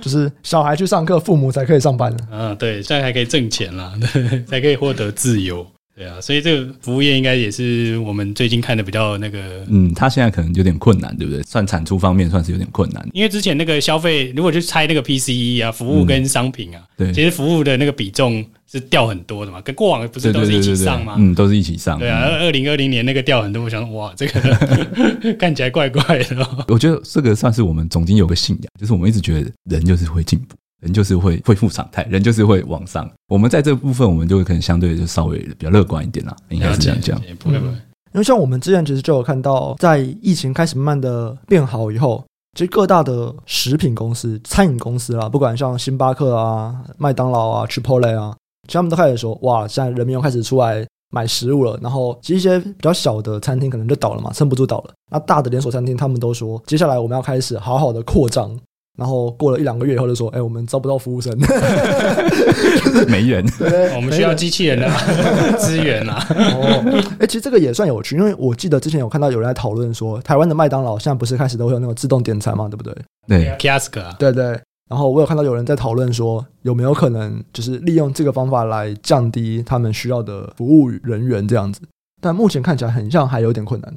[0.01, 2.15] 就是小孩去上课，父母才可以上班。
[2.31, 5.65] 嗯，对，这样还可以挣钱了，对，才可以获得自由。
[5.99, 11.43] 对啊，所以这个服务业应该也是我们最近看的比较那个，嗯，他现在可能有点困难，对不对？
[11.43, 21.15] 算产出方面算是有点困难，因为之前那个消费，如果去拆那个 PCE 啊，服务跟商品啊，嗯、对，其实服务的那个比重是掉很多的嘛，跟过往不是都是一起上吗？
[21.19, 21.99] 嗯，都是一起上。
[21.99, 26.47] 对啊，二零二零年那个掉很多，我想哇，这个 看起来怪怪的。
[26.69, 30.55] 我觉得这个算是我们总经有个信仰，就是我们一直觉得人就是会进步。
[30.81, 33.09] 人就是会恢复常态，人就是会往上。
[33.27, 37.19] 我们在这部分，我们就会可能相对就稍微比较乐观一点啦，应该是这样讲。
[37.37, 42.23] 不会不会，因为像我们之前其实就有看到，在疫情开始慢慢的变好以后，
[42.57, 48.35] 其实各大的食品公司、餐饮公司啦，不管像星巴克啊、麦当劳啊、Chipotle 啊，
[48.67, 51.77] 其实他们都开始说，哇，现在人民又开始出来买食物了。
[51.81, 54.93] 然后，其实一些比较小的餐厅可能就倒了嘛，撑不住倒了。
[55.11, 58.57] 那大的连锁餐厅，他们都说，接下来我们要开始好好的扩张。
[58.99, 61.33] 然后过了一两个月以后，就说：“哎，我们招不到服务生，
[63.07, 63.45] 没人，
[63.95, 64.89] 我们需要机器人的
[65.57, 72.93] 资源啊。”哦，哎，其实这个也算有趣，因为我记得之前有看到有人在讨论说，台湾的麦当劳现在不是开始都会有那种自动点餐嘛，对不对？
[73.25, 74.59] 对，Kiosk，对对。
[74.89, 81.79] 然后我有看到有人在讨论说，有没有可能就是利用这个方法来降低他们需要的服务人员这样子？
[82.21, 83.93] 但目前看起来很像还有点困难。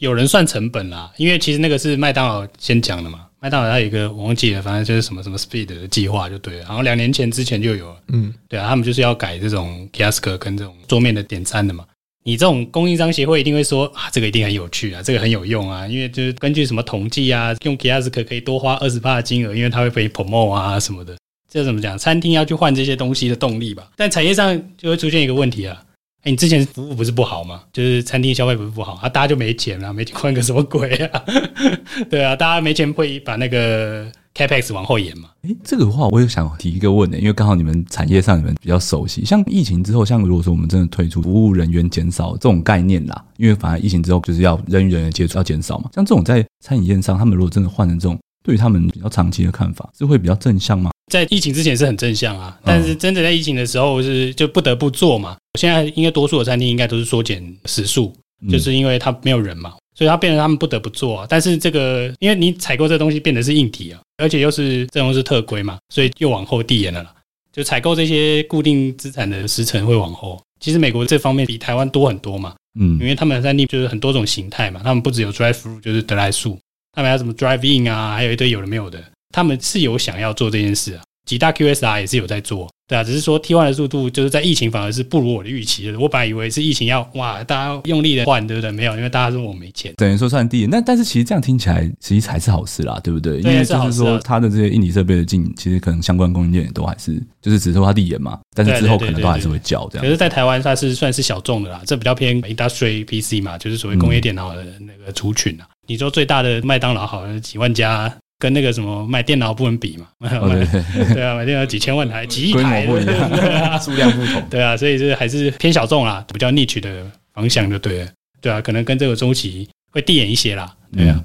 [0.00, 3.20] 有人算成本啦，因为其实那个是麦当劳先讲的嘛。
[3.44, 6.60] 麦当劳它有一个我忘记了，反正就是什么什么 speed 的计划就对了。
[6.60, 11.84] 然后两年前之前就有了，嗯，对啊，他们就是要改这种 kiosk 跟这种桌面的点餐的嘛。
[12.24, 21.14] 你这种供应商协会一定会说啊，这个一定很有趣啊，这个很有用啊，因为就是根据什么统计啊，用 kiosk 可以多花二十八的金额，因为它会被 promote 啊什么的。
[21.46, 21.98] 这怎么讲？
[21.98, 23.90] 餐厅要去换这些东西的动力吧。
[23.94, 25.84] 但产业上就会出现一个问题啊。
[26.24, 27.60] 哎，你之前服务不是不好吗？
[27.70, 31.22] 就是餐厅消费不是不好啊，大家就没钱了，没钱换个什么鬼啊？
[32.08, 35.28] 对啊，大家没钱会把那个 capex 往后延嘛？
[35.42, 50.90] 哎，这个话我也想提一个问的，因为刚好你们产业上你们比较熟悉，像疫情之后，像如果说我们真的推出服务人员减少这种概念啦，因为反正疫情之后就是要人与人的接触要减少嘛，像这种在餐饮业上，他们如果真的换成这种，对于他们比较长期的看法，是会比较正向吗？
[51.12, 55.36] 在疫情之前是很正向啊，但是真的在疫情的时候是就不得不做嘛。
[55.58, 58.12] 现在应该多数的餐厅应该都是缩减时数，
[58.50, 61.26] 就是因为它没有人嘛，所以它变成他们不得不做啊。
[61.28, 67.14] 但是这个因为你采购这东西变得是硬体啊，而且又是这种是特规嘛，所以又往后递延了啦。
[67.52, 70.42] 就采购这些固定资产的时程会往后。
[70.58, 76.58] 其实美国这方面比台湾多很多嘛，嗯，因为他们的餐厅就是很多种形态嘛，他们不只有 drive through 就是得来速，
[76.92, 79.00] 他们还有什么 drive in 啊，还有一堆有的没有的。
[79.34, 85.98] 他们是有想要做这件事啊，几大 QSR 也是有在做，对啊，只是说替换的速度就是在疫情反而是不如我的预期的。
[85.98, 88.70] 我本来以为是疫情要哇，大家用力的换，对不对？
[88.70, 90.70] 没有，因为大家说我没钱，等于说算递延。
[90.70, 93.40] 那但是其实这样听起来，其实还是好事啦，对不对？
[93.40, 100.04] 对因为就是说它的这些硬体设备的进，其实可能相关供应链也都还是，就是只是说它递延嘛，但是之后可能都还是会叫这样。
[100.04, 105.64] 可是，在台湾它是算是小众的啦，这比较偏 Industry PC 嘛，就是所谓工业电脑的那个族群啊。
[105.64, 108.14] 嗯、你说最大的麦当劳好像几万家。
[108.44, 110.06] 跟那个什么卖电脑不能比嘛？
[110.38, 114.42] 哦、对，对，啊，买电脑几千万台、 几亿台，不一样， 数量不同。
[114.50, 118.10] 对啊，所以这还是偏小众啦，比较 niche 的方向就对了。
[118.42, 120.76] 对啊，可能跟这个周期会递延一些啦。
[120.92, 121.24] 对啊，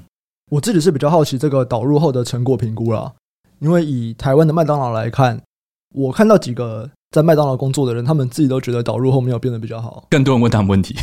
[0.50, 3.12] 我自己是比较好奇这个导入后的成果评估啦，
[3.58, 5.38] 因为以台湾的麦当劳来看，
[5.94, 10.06] 我看到几个在麦当劳工作的人，他们自己都觉得导入后没有变得比较好。
[10.08, 10.96] 更多人问他们问题，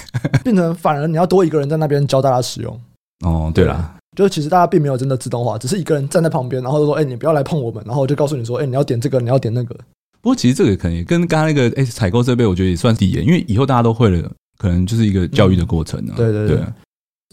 [0.44, 2.82] 变成反而你要多一个人在那边教大家使用。
[3.24, 3.94] 哦，对了。
[4.18, 9.76] 就是其实大家并没有真的自动化，只是一个人站在旁边，然后就说：“哎、欸，你不要来碰我们。”然后我就告诉你说：“哎、欸，你要点这个，你要点那个。”
[10.20, 16.18] 不过其实这个可能也跟刚刚那个哎采购设备，我觉得也算递延，因为以后大家都会了，可能就是一个教育的过程呢、啊嗯。
[16.18, 16.66] 对对对，对，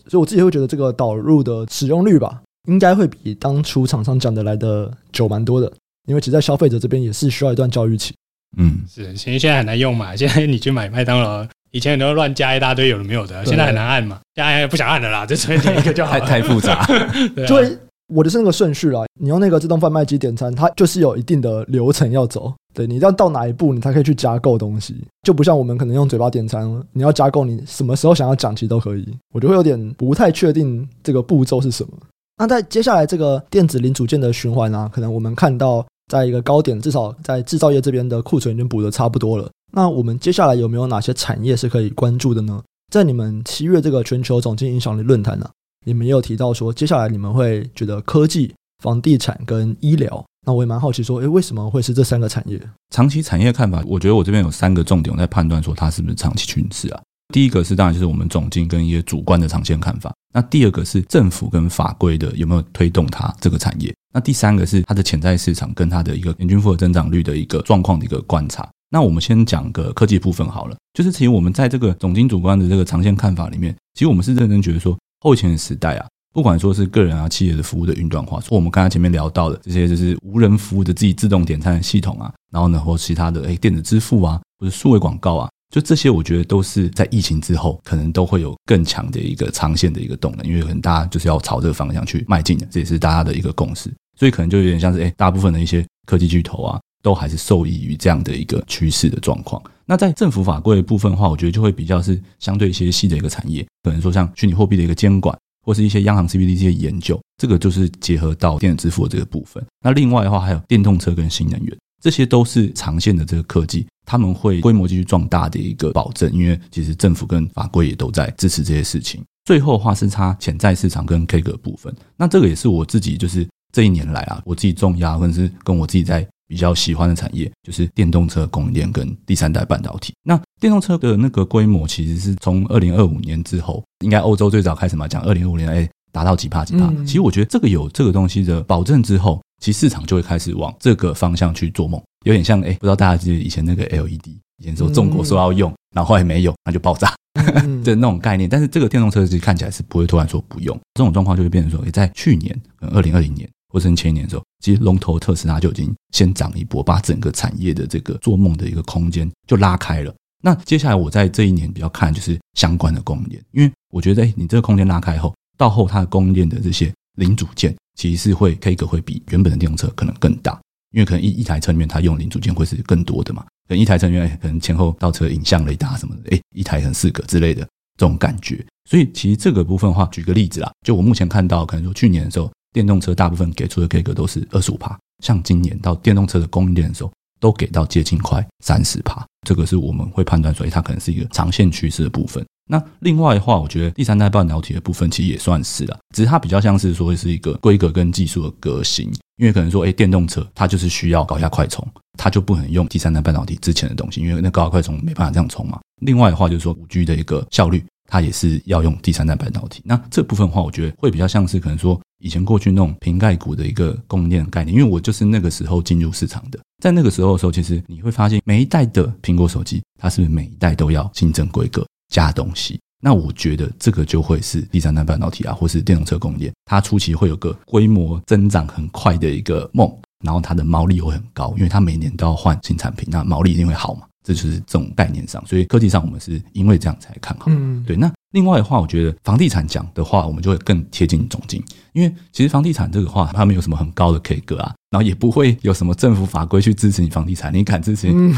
[0.08, 5.72] 所以我自己会觉得这个导入的使用率吧，应该会比当初厂商讲的来的久蛮多的，
[6.06, 8.14] 因为其实在消费者这边也是需要一段教育期。
[8.58, 11.46] 嗯，是，因为现在很难用嘛，现在你去买麦当劳。
[11.74, 16.12] 以前都乱加一大堆有的没有的，现在很难按嘛，现在不想按了啦， 就随便点一个就好。
[16.12, 16.86] 太 太复杂，
[17.34, 19.02] 对、我的是那个顺序啦。
[19.20, 22.54] 你用那个自动贩卖机点餐，它就是有一定的流程要走。
[22.72, 29.04] 对，你要到哪一步，你才可以去加购东西，就不像我们可能用嘴巴点餐，你要加购，你什么时候想要讲，其实都可以。
[29.32, 31.90] 我就会有点不太确定这个步骤是什么。
[32.38, 39.48] 那在接下来这个电子零组件的循环啊，可能我们看到在一个高点，至少在制造业这边的库存已经补的差不多了。
[39.76, 42.62] 那我们接下来有没有哪些产业是可以关注的呢？
[42.92, 45.50] 在你们七月这个全球总经影响力论坛呢，
[45.84, 50.24] 你们也有提到说，接下来你们会觉得科技、房地产跟医疗。
[50.46, 52.60] 那我也蛮好奇说，诶，为什么会是这三个产业？
[52.90, 57.02] 长期产业看法，我觉得我这边有三个重点，我在判断说它是不是长期趋势啊。
[57.32, 60.14] 第一个是当然就是我们总经跟一些主观的长线看法。
[60.32, 63.92] 那第二个是政府跟法规的有没有推动它这个产业。
[64.12, 68.68] 那第三个是它的潜在市场跟它的一个年均复合增长率的一个状况的一个观察。
[68.94, 96.80] 那我们先讲个科技部分好了，就是其实我们在这个总经主观的这个长线看法里面，其实我们是认真觉得说，后前的时代啊，不管说是个人啊、企业的服务的云端化，说我们刚才前面聊到的这些，就是无人服务的自己自动点餐的系统啊，然后呢，或其他的诶电子支付啊，或者数位广告啊，就这些，我觉得都是在疫情之后，可能都会有更强的一个长线的一个动能，因为可能大家就是要朝这个方向去迈进的，这也是大家的一个共识，所以可能就有点像是诶大部分的一些科技巨头啊。
[97.04, 99.62] 都还是受益于这样的一个趋势的状况。
[99.84, 109.62] 那在政府法规的部分的话，我觉得就会比较是相对一些细的一个产业，可能说像虚拟货币的一个监管，或是一些央行 CBDC 的研究，这个就是结合到电子支付的这个部分。
[109.82, 119.22] 那另外的话，还有电动车跟新能源，这些都是长线的这个科技，他们会规模继续壮大的一个保证，因为其实政府跟法规也都在支持这些事情。
[119.44, 126.26] 最后的话是它潜在市场跟 K 个部分，那这个也是我自己就是这一年来啊，我自己重压，或者是跟我自己在。
[126.46, 130.12] 比较喜欢的产业就是电动车供应链跟第三代半导体。
[130.22, 136.92] 那电动车的那个规模其实是从二零二五年之后，应该欧洲最早开始嘛，讲二零二五年哎达到几帕几帕。
[137.04, 144.28] 其实我觉得这个有这个东西的保证之后，其实市场就会开始往这个方向去做梦，有点像哎，不知道大家记得以前那个 LED，
[144.58, 147.14] 以前说中国说要用，然后后来没有，那就爆炸
[147.82, 148.48] 的那种概念。
[148.48, 152.58] 但是这个电动车其实看起来是不会突然说不用，这种状况就会变成说，哎，在去年
[152.92, 153.48] 二零二零年。
[153.66, 160.14] 或者前一年的时候，其实龙头特斯拉就已经先涨一波，把整个产业的这个做梦的一个空间就拉开了。
[160.42, 170.58] 那接下来我在这一年比较看就是相关的供应链，因为我觉得，哎，你这个空间拉开后，到后它的供应链的这些零组件，其实是会 K 个会比原本的电动车可能更大，
[170.92, 173.44] 因为可能一一台车里面它用零组件会是更多的嘛。
[173.68, 177.60] 可能一台车里面可能前后倒车影像雷达什么的，哎，一台可能四个之类的
[177.98, 178.64] 这种感觉。
[178.88, 182.50] 所以其实这个部分的话，举个例子啦，就我目前看到，可能说去年的时候。
[182.74, 192.44] 电动车大部分给出的 K 个都是二十五趴，像今年到电动车的供应链的时候，都给到接近快三十趴，这个是我们会判断，所以它可能是一个长线趋势的部分。
[192.68, 201.86] 那另外的话，我觉得第三代半导体的部分其实也算是了，只是它比较像是说是一个规格跟技术的革新，因为可能说，哎，电动车它就是需要高压快充，
[202.18, 205.78] 它就不能用第三代半导体之前的东西，因为那高压快充没办法这样充嘛。
[206.00, 207.84] 另外的话，就是说五 G 的一个效率。
[208.06, 222.80] 它也是要用第三代半导体，那这部分的话，我觉得会比较像是可能说以前过去那种瓶盖股的一个供应链概念，因为我就是那个时候进入市场的，在那个时候的时候，其实你会发现每一代的苹果手机，它是不是每一代都要新增规格加东西？
[222.98, 229.94] 那我觉得这个就会是第三代半导体啊，或是电动车供应链，它初期会有个规模增长很快的一个梦，
[230.24, 234.06] 然后它的毛利又会很高，因为它每年都要换新产品，那毛利一定会好嘛。
[234.26, 237.44] 这就是这种概念上，所以科技上我们是因为这样才看好。
[237.48, 237.94] 嗯，对。
[237.94, 241.62] 那另外的话，我觉得房地产讲的话，我们就会更贴近总经，
[241.92, 248.10] 因为其实房地产这个话，它没有什么很高的 K 歌啊，然后也不会有什么政府法规去支持你房地产，你敢支持？
[248.12, 248.34] 嗯、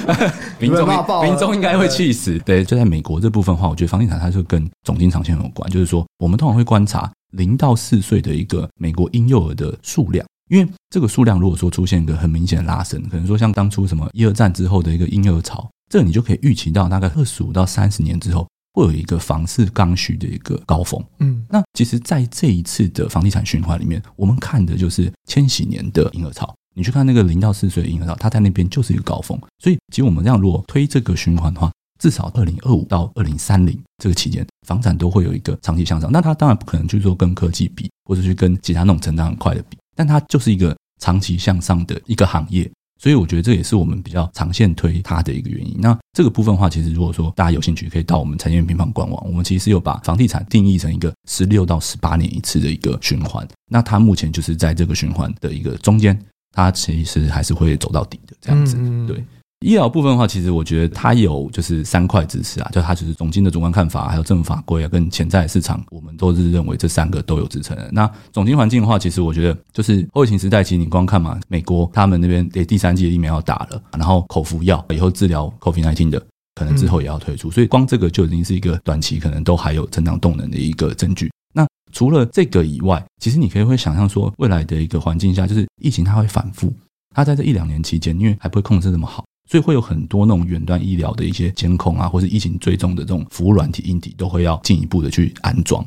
[0.58, 0.88] 民众
[1.22, 2.38] 民众应该会气死。
[2.38, 10.26] 对，就在美国这部分的话，我觉得房地产它就跟总经长线有关，就是说我们通常会观察零到四岁的一个美国婴幼儿的数量。
[10.50, 21.02] 因为这个数量如果说出现一个很明显的拉升，可能说像当初什么一二战之后的一个婴儿潮，这个你就可以预期到大概二十五到三十年之后会有一个房市刚需的一个高峰。
[21.20, 26.54] 嗯，那其实，在这一次的房地产循环里面，我们看的就是千禧年的婴儿潮。
[26.76, 29.38] 你去看那个零到四岁的婴儿潮，它在那边就是一个高峰。
[29.60, 31.70] 所以，其实我们这样如果推这个循环的话，
[32.00, 36.10] 至少二零二五到二零三零这个期间，房产都会有一个长期向上。
[36.10, 39.78] 那它当然不可能去做跟科技比，或者去跟其他那种成长很快的比。
[39.94, 42.68] 但它就是一个长期向上的一个行业，
[43.04, 45.76] 所以我觉得这也是我们比较长线推它的一个原因。
[45.78, 53.46] 那这个部分的话，其实如果说大家有兴趣，可以到我们财经 M 平方官网，我们其实有把房地产定义成一个十六到十八年一次的一个循环。
[53.70, 56.18] 那它目前就是在这个循环的一个中间，
[56.52, 58.74] 它其实还是会走到底的这样子，
[59.06, 59.22] 对。
[59.64, 67.88] 医疗部分的话，其实我觉得它有就是三块支持啊，就它就是总经的主观看法，还有政府法规啊，跟潜在市场，我们都是认为这三个都有支撑的。
[67.90, 76.22] 那总经环境的话，其实我觉得就是后疫情时代，其实你光看嘛，美国他们那边诶第三季的疫苗要打了，然后口服药以后治疗 COVID-19 的，
[76.56, 81.30] 可能之后也要推出，所以光这个就已经是一个短期可能都还有增长动能的一个证据。
[81.54, 86.70] 那除了这个以外，其实你可以会想象说，未来的一个环境下，就是疫情它会反复，
[87.14, 89.24] 它在这一两年期间，因为还不会控制这么好。
[89.50, 95.84] 所以会有很多那种远端医疗的一些监控啊，或是疫情追踪的这种服务软体、硬体，都会要进一步的去安装。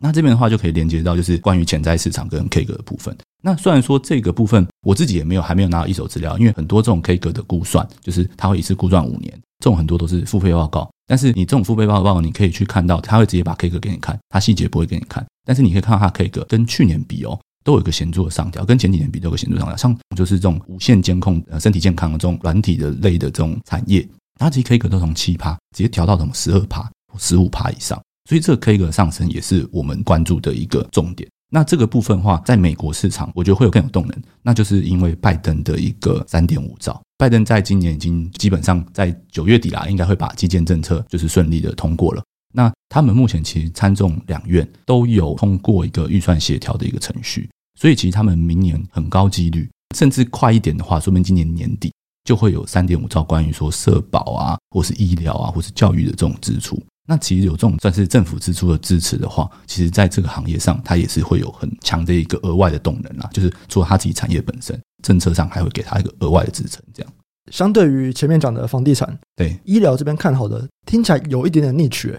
[0.00, 3.16] 那这边的话就可以连接到就是关于潜在市场跟 K 格的部分。
[3.42, 10.88] 那虽然说这个部分我自己也没有还没有拿到一手资料，因为很多这种 K 格的估算，就是它会一次估算五年，这种很多都是付费报告。
[11.06, 17.38] 但是你这种付费报告，你可以去看到，它会直接把 K 格给你看，它细节不会给你看，但是你可以看到它 K 格跟去年比哦。
[17.68, 19.76] 都有一个显著的上调，跟前几年比都有个显著上调。
[19.76, 31.28] 像就是这种无线监控呃身体健康的这种软体的类的这种产业，它其实 K 格都从七趴直接调到什么十二趴、十五趴以上，所以这个 K 格上升也是我们关注的一个重点。
[31.50, 42.22] 那这个部分的话，在美国市场，我觉得会有更有动能，那就是因为拜登的一个三点五兆，拜登在今年已经基本上在九月底啦，应该会把基建政策就是顺利的通过了。
[42.54, 47.46] 那他们目前其实参众两院都有通过一个预算协调的一个程序。
[47.78, 51.92] 所以其实他们明年很高几率，甚至快一点的话，说明今年年底
[52.24, 56.76] 就会有三点五兆关于说社保啊，或是医疗啊，或是教育的这种支出。
[57.06, 63.30] 那其实有这种算是政府支出的支持的话，其实在这个行业上，它也是会有很强的一个额外的动能啦。
[63.32, 66.82] 就是除了它自己产业本身，政策上还会给它一个额外的支撑。
[66.92, 67.12] 这样，
[67.50, 72.18] 相对于前面讲的房地产，对医疗这边看好的，听起来有一点点 niche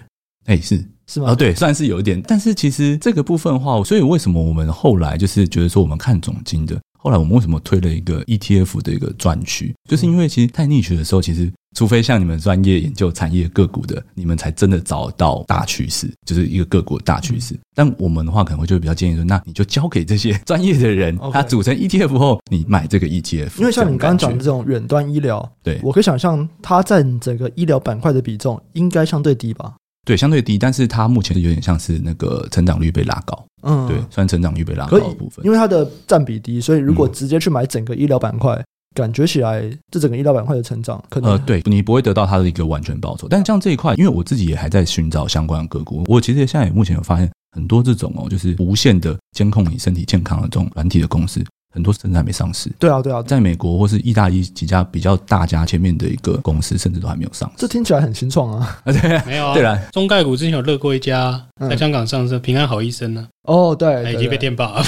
[0.50, 0.84] 哎、欸，是。
[1.12, 1.32] 是吗？
[1.32, 17.58] 哦，对，算是有一点，但是其实这个部分的话，所以为什么我们后来就是觉得说我们看总金的，后来我们为什么推了一个 ETF 的一个专区，就是因为其实太 niche 的时候，其实除非像你们专业研究产业个股的，你们才真的找到大趋势，就是一个个股的大趋势。
[17.74, 23.58] 但我们的话，可能会就比较建议说，那你就交给这些专业的人，他组成 ETF 后，你买这个 ETF。
[23.58, 29.74] 因为像你刚刚讲的这种远端医疗，对，我可以想象它占整个医疗板块的比重应该相对低吧。
[30.10, 43.28] 对，相对低，但是它目前是有点像是那个成长率被拉高，嗯，对，算成长率被拉高的部分，因为它的占比低，所以如果直接去买整个医疗板块，嗯、感觉起来这整个医疗板块的成长可能，呃，对你不会得到它的一个完全报酬。
[43.30, 51.46] 但是像这一块，因为我自己也还在寻找相关的个股，我其实现在也目前有发现很多这种哦，就是无限的监控你身体健康的这种软体的公司。
[51.74, 52.72] 很多甚至还没上市。
[52.80, 57.56] 对啊，对啊，在美国或是意大利几家比较大家前面的一个公司，甚至都还没有上市。
[57.58, 58.80] 这听起来很新创啊！
[58.86, 59.54] 啊对，没有啊。
[59.54, 61.40] 对啊，中概股之前有乐过一家，
[61.70, 63.28] 在香港上市，平安好医生呢。
[63.44, 64.84] 哦，对，已经被电爆 了。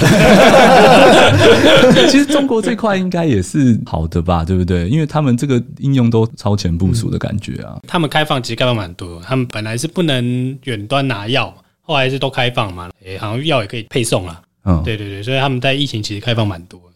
[2.10, 4.88] 其实中国这块应该也是好的吧，对不对？
[4.90, 7.80] 因为他们这个应用都超前部署的感觉啊。
[7.88, 12.90] 他们开放其实开放蛮多，他们本来是不能远端拿药，后来是都开放嘛。
[13.04, 14.42] 诶，好像药也可以配送了。
[14.64, 16.88] 嗯，对对对，所以他们在疫情其实开放蛮多的。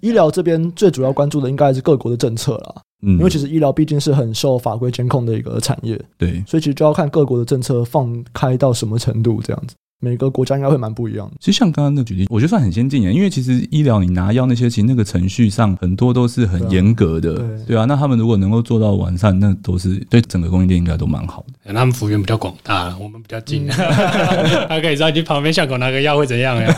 [0.00, 9.76] 医疗这边最主要关注的应该是各国的政策啦，嗯，因为其实医疗毕竟是很受法规监控的一个产业，对，所以其实就要看各国的政策放开到什么程度这样子。
[10.04, 11.34] 每个国家应该会蛮不一样的。
[11.38, 17.84] 其实像刚刚那举例，我觉得算很先进的，因为其实医疗你拿药那些，其实那个程序上很多都是很严格的，对啊，对啊。
[17.84, 21.52] 那他们如果能够做到完善，那都是对整个供应链应该都蛮好的。
[21.72, 26.74] 他们幅员比较广大，我们比较近， 他、嗯、可以知道你旁边巷口拿个药会怎样呀？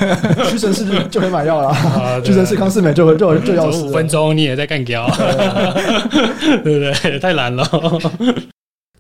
[0.51, 5.09] 屈臣氏就可以买药了，屈臣氏康是美就就就要五分钟，你也在干掉，
[6.63, 7.19] 对不对？
[7.19, 7.65] 太难了。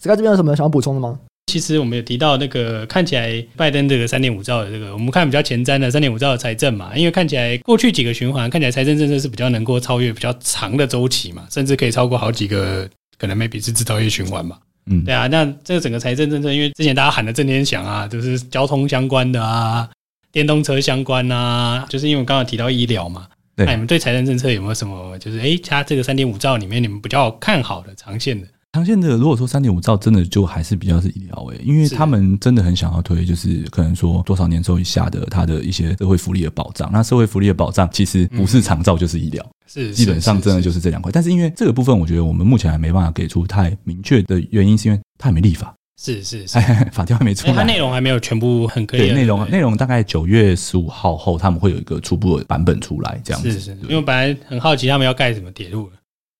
[0.00, 1.18] 这个这边有什么想要补充的吗？
[1.54, 14.58] 其实我们有提到那个看起来拜登这个三点五兆的这个，我们看比较前瞻的三点五兆的财政嘛，因为看起来过去几个循环看起来财政政策是比较能够超越比较长的周期嘛，甚至可以超过好几个，可能 maybe 是制造业循环嘛。
[14.86, 19.88] 嗯，对啊，那这个整个财政政策，因为之前大家喊的震天响啊，就是交通相关的啊，
[20.32, 23.28] 电动车相关啊，就是因为我刚刚提到医疗嘛。
[23.54, 28.48] 对，那你们对财政政策有没有什么就是哎，它这个三点五兆里面你们比较看好的长线的？
[28.74, 36.90] 长线的，如果说三点五兆真的就还是比较是医疗诶，因为他们真的很想要推，就是可能说多少年收以下的他的一些社会福利的保障。
[36.92, 41.12] 那社会福利的保障其实不是长照就是医疗，是基本上真的就是这两块。
[41.12, 46.58] 但是因为这个部分，我觉得我们目前还没办法给出太明确的原因，是因为它还没立法，是是是，
[46.90, 49.12] 法条还没出来，它内容还没有全部很可以。
[49.12, 53.52] 内容内容大概九月十五号后他们会有一个初步的版本出来，这样子。
[53.52, 55.88] 是是，因为本来很好奇他们要盖什么铁路。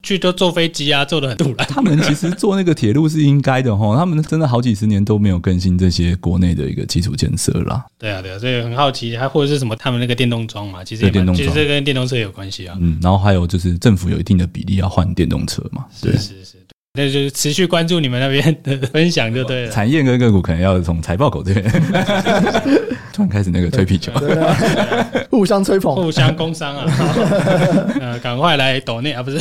[0.04, 1.66] 去都坐飞机啊，坐的很突然。
[1.66, 7.84] 他们其实坐那个铁路是应该的哈，他们真的好几十年都没有更新这些国内的一个基础建设啦。
[7.98, 12.76] 对啊，对啊，所以很好奇，还或者是什么他们那个电动桩嘛，其实也电动其实这跟电动车有关系啊。
[12.80, 15.86] 嗯，然后还有就是政府有一定的比例要换电动车嘛。
[16.02, 16.63] 对是是是。
[16.96, 19.70] 那就是持续关注你们那边的分享就对了。
[19.72, 21.64] 产业跟个股可能要从财报狗这边
[23.12, 24.12] 突然开始那个吹皮球，
[25.28, 26.86] 互相吹捧，互相工商啊。
[28.00, 29.38] 呃，赶快来抖内啊，不是。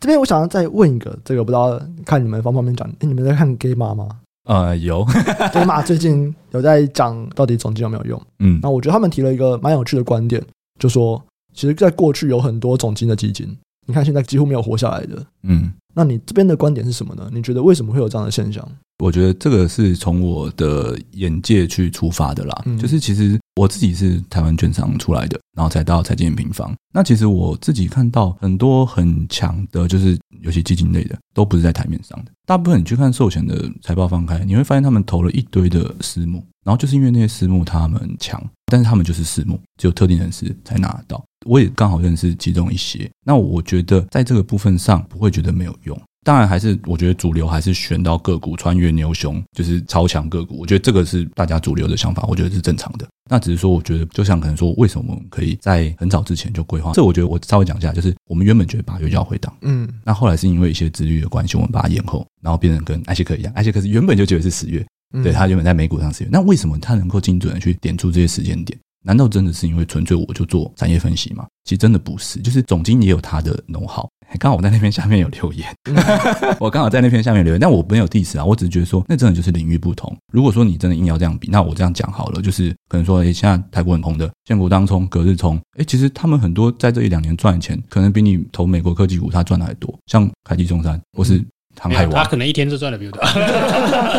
[0.00, 2.88] 这边我想要再问一个，这个不知道看你们方不方便讲？
[3.00, 4.08] 哎，你们在看 Gamma 吗？
[4.48, 5.04] 呃，有。
[5.52, 8.22] Gamma 最近有在讲到底总经有没有用？
[8.38, 10.40] 嗯，那我觉得他们提了一个蛮有趣的观点，
[10.78, 11.20] 就说
[11.52, 13.56] 其实在过去有很多总经的基金。
[13.86, 15.26] 你看，现在几乎没有活下来的。
[15.42, 17.28] 嗯，那你这边的观点是什么呢？
[17.32, 18.66] 你觉得为什么会有这样的现象？
[18.98, 22.62] 我觉得这个是从我的眼界去出发的啦。
[22.66, 26.72] 嗯，就是其实我自己是台湾券商出来的，然后才到财经平方。
[26.94, 32.30] 那其实我自己看到很多很强的，就是尤其基金类的，都不是在台面上的。
[32.46, 41.24] 大部分你去看寿险的财报放开，你会发现他们投了一堆的私募，然后就是因为那些私募他们强，但是他们就是私募，只有特定人士才拿得到。
[41.44, 46.00] 我也刚好认识其中一些，那我觉得在这个部分上不会觉得没有用。
[46.24, 50.56] 当然，还是我觉得主流还是选到个股穿越牛熊，就是超强个股。
[50.60, 53.04] 我觉得这个是大家主流的想法，我觉得是正常的。
[53.28, 56.92] 那只是说，我觉得就像可能说，为什么我们可以在很早之前就规划？
[56.92, 64.86] 这我觉得我稍微讲一下，就是我们原本觉得八月就要回档，嗯，那后来是因为一些殖利率的关系，我们把它延后，然后变成跟艾希克一样，艾希克是原本就觉得是十月，
[65.24, 66.30] 对，他原本在美股上十月。
[66.32, 68.78] 那为什么他能够精准的去点出这些时间点？
[69.02, 71.46] 难道真的是因为纯粹我就做产业分析吗？
[71.64, 74.08] 其实真的不是，就是总经也有他的 know-how。
[74.38, 75.68] 刚好我在那边下面有留言，
[76.58, 80.16] 我刚好在那边下面留言，但我没有 diss 啊，我只是觉得说，那真的就是领域不同。
[80.32, 91.44] 如果说你真的硬要这样比，那我这样讲好了，就是可能说，哎，现在台股很红的，现股当冲、隔日冲，哎，其实他们很多在这一两年赚的钱，可能比你投美国科技股他赚的还多，像凯基中山或是。
[91.80, 93.22] 航海王，他可能一天就赚了比较多，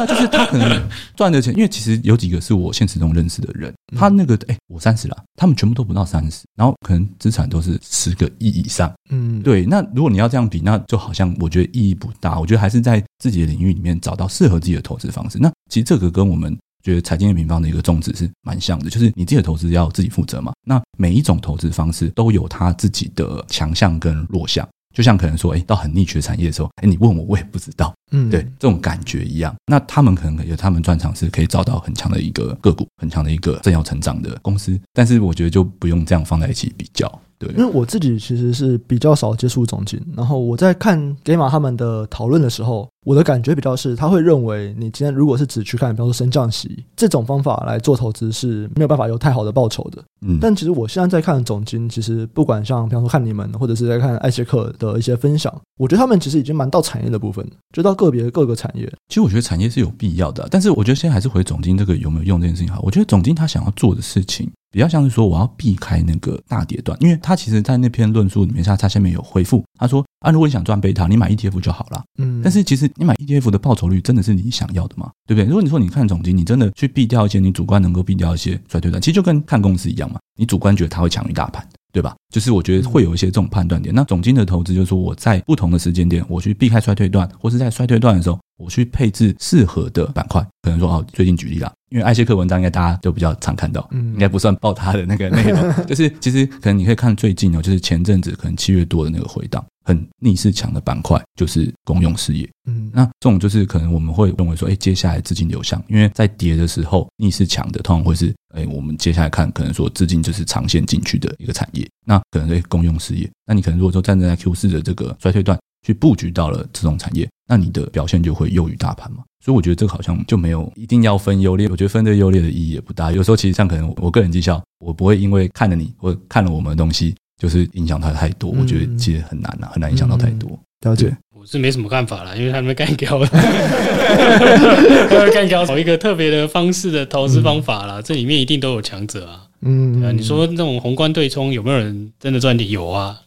[0.06, 9.66] 就是他可能赚的钱，因为其实有几个是我现实中认识的人，他那个哎、欸，我三十了，他们全部都不到三十，然后可能资产都是十个亿以上，嗯，对。
[9.66, 12.40] 那如果你要这样比，那就好像我觉得意义不大。
[12.40, 15.38] 我觉得还是在自己的领域里面找到适合自己的投资方式。
[15.40, 20.52] 那其实这个跟我们觉得财经的平方的一个宗旨是蛮像的，就是你自己的投资要自己负责嘛。
[20.68, 24.68] 那每一种投资方式都有它自己的强项跟弱项。
[24.94, 29.54] 就像可能说，哎，到很 niche 的产业的时候，哎，你问我，我也不知道，嗯，对，这种感觉一样。
[29.66, 34.80] 那他们可能有他们专长，是可以找到很强的一个个股，很强的一个正要成长的公司。
[34.94, 37.12] 但是我觉得就不用这样放在一起比较。
[37.44, 50.04] 对，因为我自己其实是比较少接触总经，然后我在看 Gamma 他们的讨论的时候，我的感觉比较是，他会认为你今天如果是只去看，比方说升降息这种方法来做投资是没有办法有太好的报酬的。
[50.26, 58.86] 嗯，但其实我现在在看总经，其实不管像比方说看你们，或者是在看艾杰克的一些分享，我觉得他们其实已经蛮到产业的部分，就到个别各个产业。
[59.10, 62.80] 其实我觉得产业是有必要的，但是我觉得现在还是回总经这个有没有用这件事情好。
[62.84, 64.50] 我觉得总经他想要做的事情。
[64.74, 72.04] 比较像是说，我要避开那个大跌段，因为他其实，在那篇论述里面，他他下面有回复，他说啊，如果你想赚贝塔，你买 ETF 就好了。
[72.18, 75.12] 嗯，但是其实你买 ETF 的报酬率真的是你想要的吗？
[75.28, 75.46] 对不对？
[75.46, 81.64] 如果你说你看总经，你真的去避掉一些你主观能够避掉一些衰退段，其实就跟看公司一样嘛，你主观觉得它会强于大盘，
[81.94, 82.16] 对吧？
[82.34, 83.94] 就是我觉得会有一些这种判断点。
[83.94, 90.42] 那总经的投资就是说，我在不同的时间点，我去避开衰退段，或是在衰退段的时候，我去配置适合的板块。
[90.64, 95.74] 可能说哦，最近举例啦，因为艾谢克文章应该大家都比较常看到，嗯，应该不算爆他的那个内容。
[95.86, 99.64] 就是其实可能你可以看最近哦，就是前阵子可能七月多的那个回档。
[99.84, 127.14] 很逆势强的板块就是公用事业，嗯，那这种就是可能我们会认为说，哎，接下来资金流向，因为在跌的时候逆势强的，通常会是，哎，我们接下来看可能说资金就是长线进去的一个产业，那可能是公用事业，那你可能如果说站在 Q 四的这个衰退段去布局到了这种产业，那你的表现就会优于大盘嘛，所以我觉得这个好像就没有一定要分优劣，我觉得分这个优劣的意义也不大，有时候其实像可能我个人绩效，我不会因为看了你或看了我们的东西。
[127.44, 130.50] 就是影响他太多，我觉得其实很难呐、啊，很难影响到太多。
[130.86, 133.28] 了解，我是没什么看法啦，因为他们干掉了，
[135.34, 139.44] 干掉找一个特别的方式的投资方法啦，这里面一定都有强者啊。
[139.60, 142.70] 嗯，啊，你说那种宏观对冲有没有人真的赚点？
[142.70, 143.20] 有啊，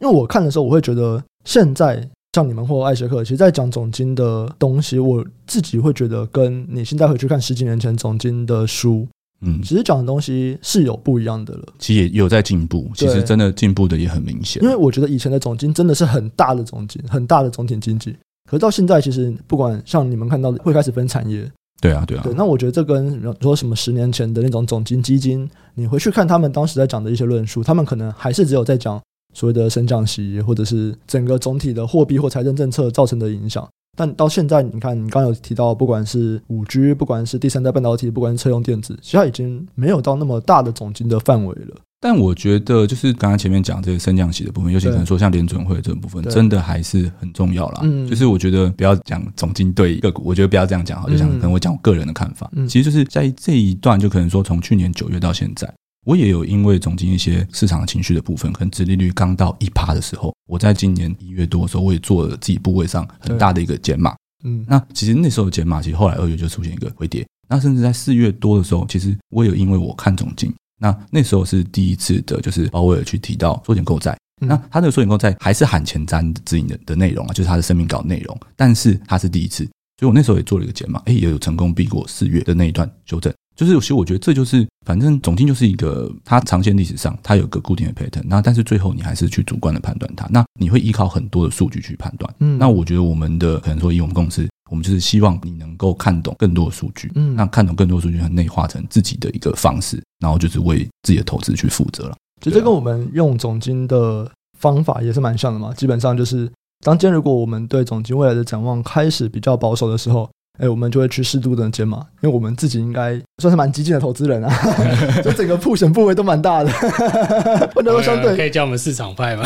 [0.00, 9.08] 因为我看的时候，我会觉得现在像你们或艾学克，其实，在讲总经的东西，我自己会觉得跟你现在回去看十几年前总经的书。
[9.40, 11.64] 嗯，其实讲的东西是有不一样的了。
[11.78, 14.62] 其实也有在进步，其实真的进步的也很明显。
[14.62, 18.16] 因为我觉得以前的总经真的是很大的总经，很大的总体经济。
[18.50, 21.50] 可是到现在，其实不管像你们看到的，会开始分产业。
[21.80, 22.22] 对啊，对啊。
[22.24, 29.00] 对，那我觉得这跟说什么十年前的那种总经基金，你回去看他们当时在讲的一些论述，他们可能还是只有在讲
[29.34, 33.68] 所谓的升降息，或者是整个总体的货币或财政政策造成的影响。
[33.96, 41.76] 但到现在，你看，你刚刚有提到，不管是五 G，不管是第三代半导体，不管是车用电子，其实它已经没有到那么大的总金的范围了。
[42.00, 47.80] 但我觉得，就是刚刚前面讲这个升降息的部分，尤其可能说像联准会这个部分，真的还是很重要啦。
[47.82, 55.72] 嗯就是我觉得不要讲总经对个股，我觉得不要这样讲哈，就像可能我讲我个人的看法，嗯其实就是在这一段，就可能说从去年九月到现在。
[56.04, 64.14] 我也有因为总经一些市场的情绪的部分，可能殖利率刚到一趴的时候，我在今年一月多的时候，我也做了自己部位上很大的一个减码。
[64.44, 67.26] 嗯，那其实那时候减码，其实后来二月就出现一个回跌。
[67.48, 74.16] 那甚至在四月多的时候，其实我也有因为我看总经，那那时候是第一次的，就是鲍威尔去提到缩减购债。
[74.40, 79.64] 那他的缩减购债还是喊前瞻指引的的内容啊，就是他的声明稿内容，但是他是第一次，
[79.98, 83.32] 所以我那时候也做了一个减码，哎，也有成功避过四月的那一段修正。
[83.56, 92.34] 就是，其实我觉得这就是，反正总经就是一个，它长线历史上它有个固定的 pattern，那但是最后你还是去主观的判断它，那你会依靠很多的数据去判断。
[92.40, 102.16] 嗯，那我觉得我们的可能说以我们公司，我们就是希望你能够看懂更多的数据，嗯，那看懂更多的数据，很内化成自己的一个方式，然后就是为自己的投资去负责了。
[102.42, 104.28] 其实这跟我们用总经的
[104.58, 106.50] 方法也是蛮像的嘛，基本上就是，
[106.84, 110.28] 当今天如果我们对总经未来的展望开始比较保守的时候。
[110.60, 114.54] 哎，我们就会去适度的减码，因为我们自己应该算是蛮激进的投资人啊，
[115.20, 116.70] 就整个铺险部位都蛮大的，
[117.74, 119.44] 不能说相对可以叫我们市场派嘛，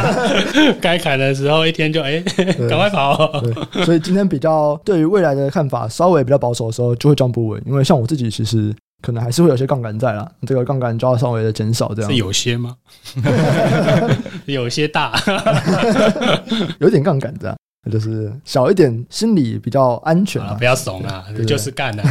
[0.80, 2.20] 该砍的时候一天就哎，
[2.68, 3.40] 赶快跑。
[3.42, 12.74] 对，所以今天比较对于未来的看法稍微比较保守的时候，就会降部位，因为像我自己其实可能还是会有些杠杆在啦，这个杠杆就要稍微的减少，这样是有些吗？
[14.46, 15.12] 有些大，
[16.78, 17.54] 有点杠杆这样。
[17.90, 20.54] 就是小一点，心里比较安全啊！
[20.58, 22.02] 不要怂啊，就是干啊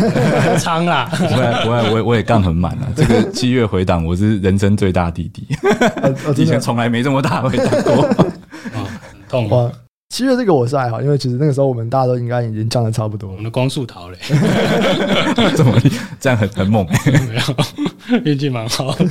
[0.57, 1.07] 仓啊！
[1.11, 2.87] 不会不会，我我也干很满啊！
[2.95, 5.47] 这个七月回档，我是人生最大弟弟，
[6.35, 8.01] 以前从来没这么大回档过，
[8.73, 9.71] 很痛啊！
[10.09, 13.29] 七月这个我是还好，因为其实那个时候我们大家都应该已经降的差不多。
[13.29, 14.17] 我们的光速逃嘞，
[15.55, 15.79] 怎么
[16.19, 16.83] 这样很很猛？
[17.05, 19.05] 没有，运气蛮好的。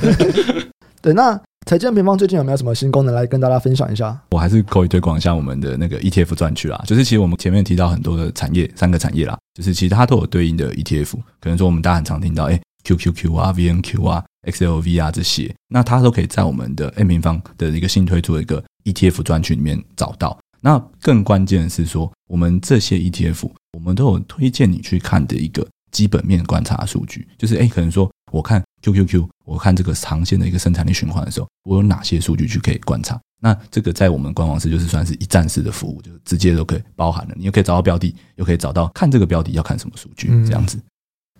[1.01, 1.39] 对，那。
[1.65, 4.19] 财经平方最近有没有什么新功能来跟大家分享一下？
[4.31, 6.81] 我还是可以推广一下我们的那个 ETF 专区啦。
[6.87, 11.13] 就是其实我们前面提到很多的产业，三个产业啦，就是其实它都有对应的 ETF。
[11.39, 20.39] 可能说我们大家很常听到，哎，QQQ 啊、VNQ 啊、XLV 啊这些，那它都可以在我们的 M 平方的一个新推出的一个 ETF 专区里面找到。
[20.61, 28.61] 那更关键的是说，我们这些 ETF，我们都有推荐你去看的一个基本面观察数据，就是哎，可能说我看。
[28.81, 33.19] Q Q Q，我看这个长线的一个生产力循环的时候，我有哪些数据去可以观察？
[33.41, 37.33] 那这个在我们官网是就是算是一站式的服务，就是直接都可以包含了。
[37.35, 40.77] 你又可以找到标的，又可以找到看这个标的要看什么数据，这样子。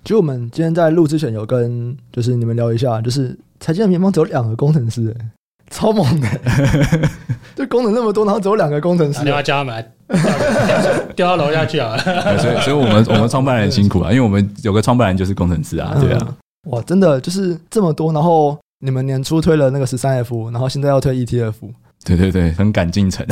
[0.04, 5.16] 其实我们今天在录之前有跟就是你们聊一下，就是财经的平方只有两个工程师，
[5.70, 6.28] 超猛的，
[7.56, 9.74] 这功能那么多，然后只有两个工程师，你要叫他们
[10.10, 11.98] 来掉到楼下去啊！
[12.38, 16.36] 所以，所以我们我们创办人辛苦啊，因为我们有个创办人就是工程师啊，对啊。
[16.66, 21.54] 哇，真的就是这么多，然后你们年初推了那个十三 F，然后现在要推 ETF，
[22.04, 23.26] 对对对，很赶进程，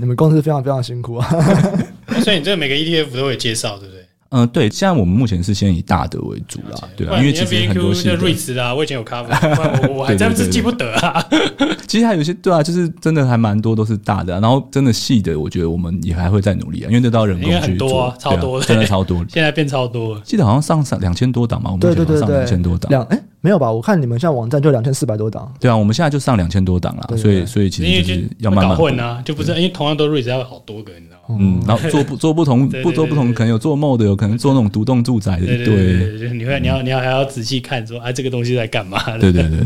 [0.00, 1.28] 你们公司非常非常辛苦啊。
[2.24, 4.07] 所以你这个每个 ETF 都会介绍，对不对？
[4.30, 9.26] 嗯，对，现在我们目前是先以大的为主啦，对啊，因为其实很多细瑞慈啊，我以前有 cover，
[9.88, 11.24] 我我还真是记不得啊。
[11.88, 23.72] 其实还有一些对啊，就是真的还蛮多都是大的，然后真的细的，我觉得我们也还会再努力啊，因为这到人工去做，超多，真的超多， 现在变超多，记得好像上上两千多档嘛，我们上两千多档，两哎没有吧？
[23.72, 31.17] 我看你们现在网站就两千四百多档，对啊，我们现在就上两千多档了，所以所以其实就是要慢慢混啊，就不是因为同样都瑞慈要好多个，你知道吗？
[31.28, 38.98] 嗯，然后做不做不同不做不同，可能有做梦的有可能做那种独栋住宅的，对对，你会你要你要还要仔细看说，哎，这个东西在干嘛？
[39.18, 39.58] 对对对。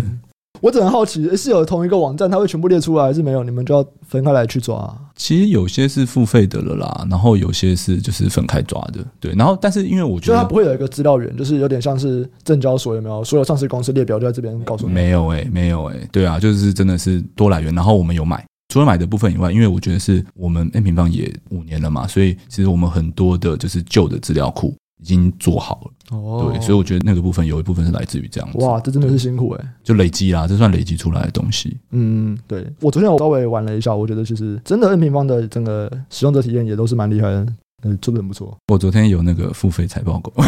[0.60, 3.42] 我只很好奇，是有同一个网站，它会全部列出来，还是没有？
[3.42, 4.96] 你们就要分开来去抓啊？
[5.16, 9.04] 其实有些是付费的了啦，然后有些是就是分开抓的。
[9.18, 13.24] 对，然后但是因为我觉得它不会有一个资料源，就是有点像是证交所有没有？
[13.24, 14.92] 所有上市公司列表就在这边告诉你。
[14.92, 17.74] 没有诶、欸，没有诶、欸，对啊，就是真的是多来源。
[17.74, 24.74] 然后我们有买，除了买的部分以外，因为我觉得是我们 N 平方也五年了嘛，所以其实我们很多的就是旧的资料库。
[24.98, 28.58] 已经做好了，哦，对，所以我觉得那个部分有一部分是来自于这样子。
[28.58, 31.76] 哇，这真的是辛苦哎，就累积啦，这算累积出来的东西。
[31.90, 37.44] 嗯，对，我昨天我稍微玩了一下，我觉得其实真的 N 平方的整个使用者体验也都是蛮厉害的，
[37.82, 38.56] 嗯，做的很不错。
[38.72, 40.32] 我昨天有那个付费财报狗。
[40.36, 40.42] 我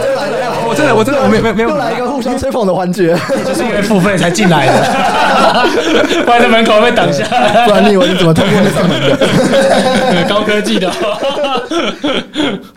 [0.00, 3.14] 又来了，我真的，我真的，我没没没有，又来一个互相吹捧的环节，
[3.44, 4.72] 就是因为付费才进来的，
[6.24, 7.24] 不然在门口被挡下，
[7.66, 10.28] 不然你以为你怎么通过那扇门的？
[10.28, 10.90] 高科技的。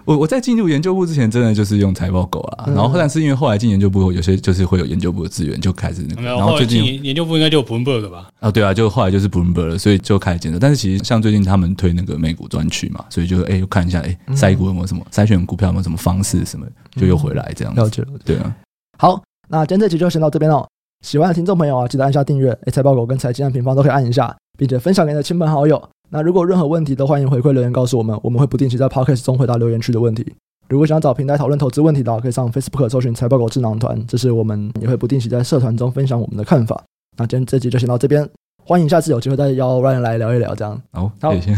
[0.06, 8.28] 我我在进入研究部之前，真的就是用财报狗啊，然后但是因为后来进研究部，有些就是会有研究部的资源，就开始那个，然后最近研究部应该就有 Bloomberg 吧？
[8.40, 10.58] 啊，对啊，就后来就是 Bloomberg 了，所以就开始检测。
[10.58, 17.87] 但是其实像最近他们推那个美股专区嘛，所以就哎，看一下哎，筛股有没有什么筛选股票有没有什么方式什么，就又回来这样子。
[17.88, 18.56] 了解了，对啊。
[18.98, 20.68] 好，那今天这集就先到这边哦。
[21.06, 25.82] 喜欢的听众朋友啊，记得按下订阅，哎，财报狗跟财经的平方都可以按一下，并且分享给你的亲朋好友。
[26.10, 30.26] 那如果任何问题都欢迎回馈留言告诉我们，我们会不定期在 Podcast 中回答留言区的问题。
[30.70, 36.84] 如果想找平台讨论投资问题的话，可以上 Facebook 搜寻财报狗智囊团，这是我们也会不定期在社团中分享我们的看法。
[37.18, 38.28] 那今天这集就先到这边，
[38.66, 40.82] 欢迎下次有机会再邀 Ryan 来聊一聊这样。
[40.92, 41.56] 好，好，谢谢，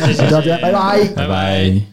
[0.00, 1.84] 谢谢大家，拜拜，拜拜。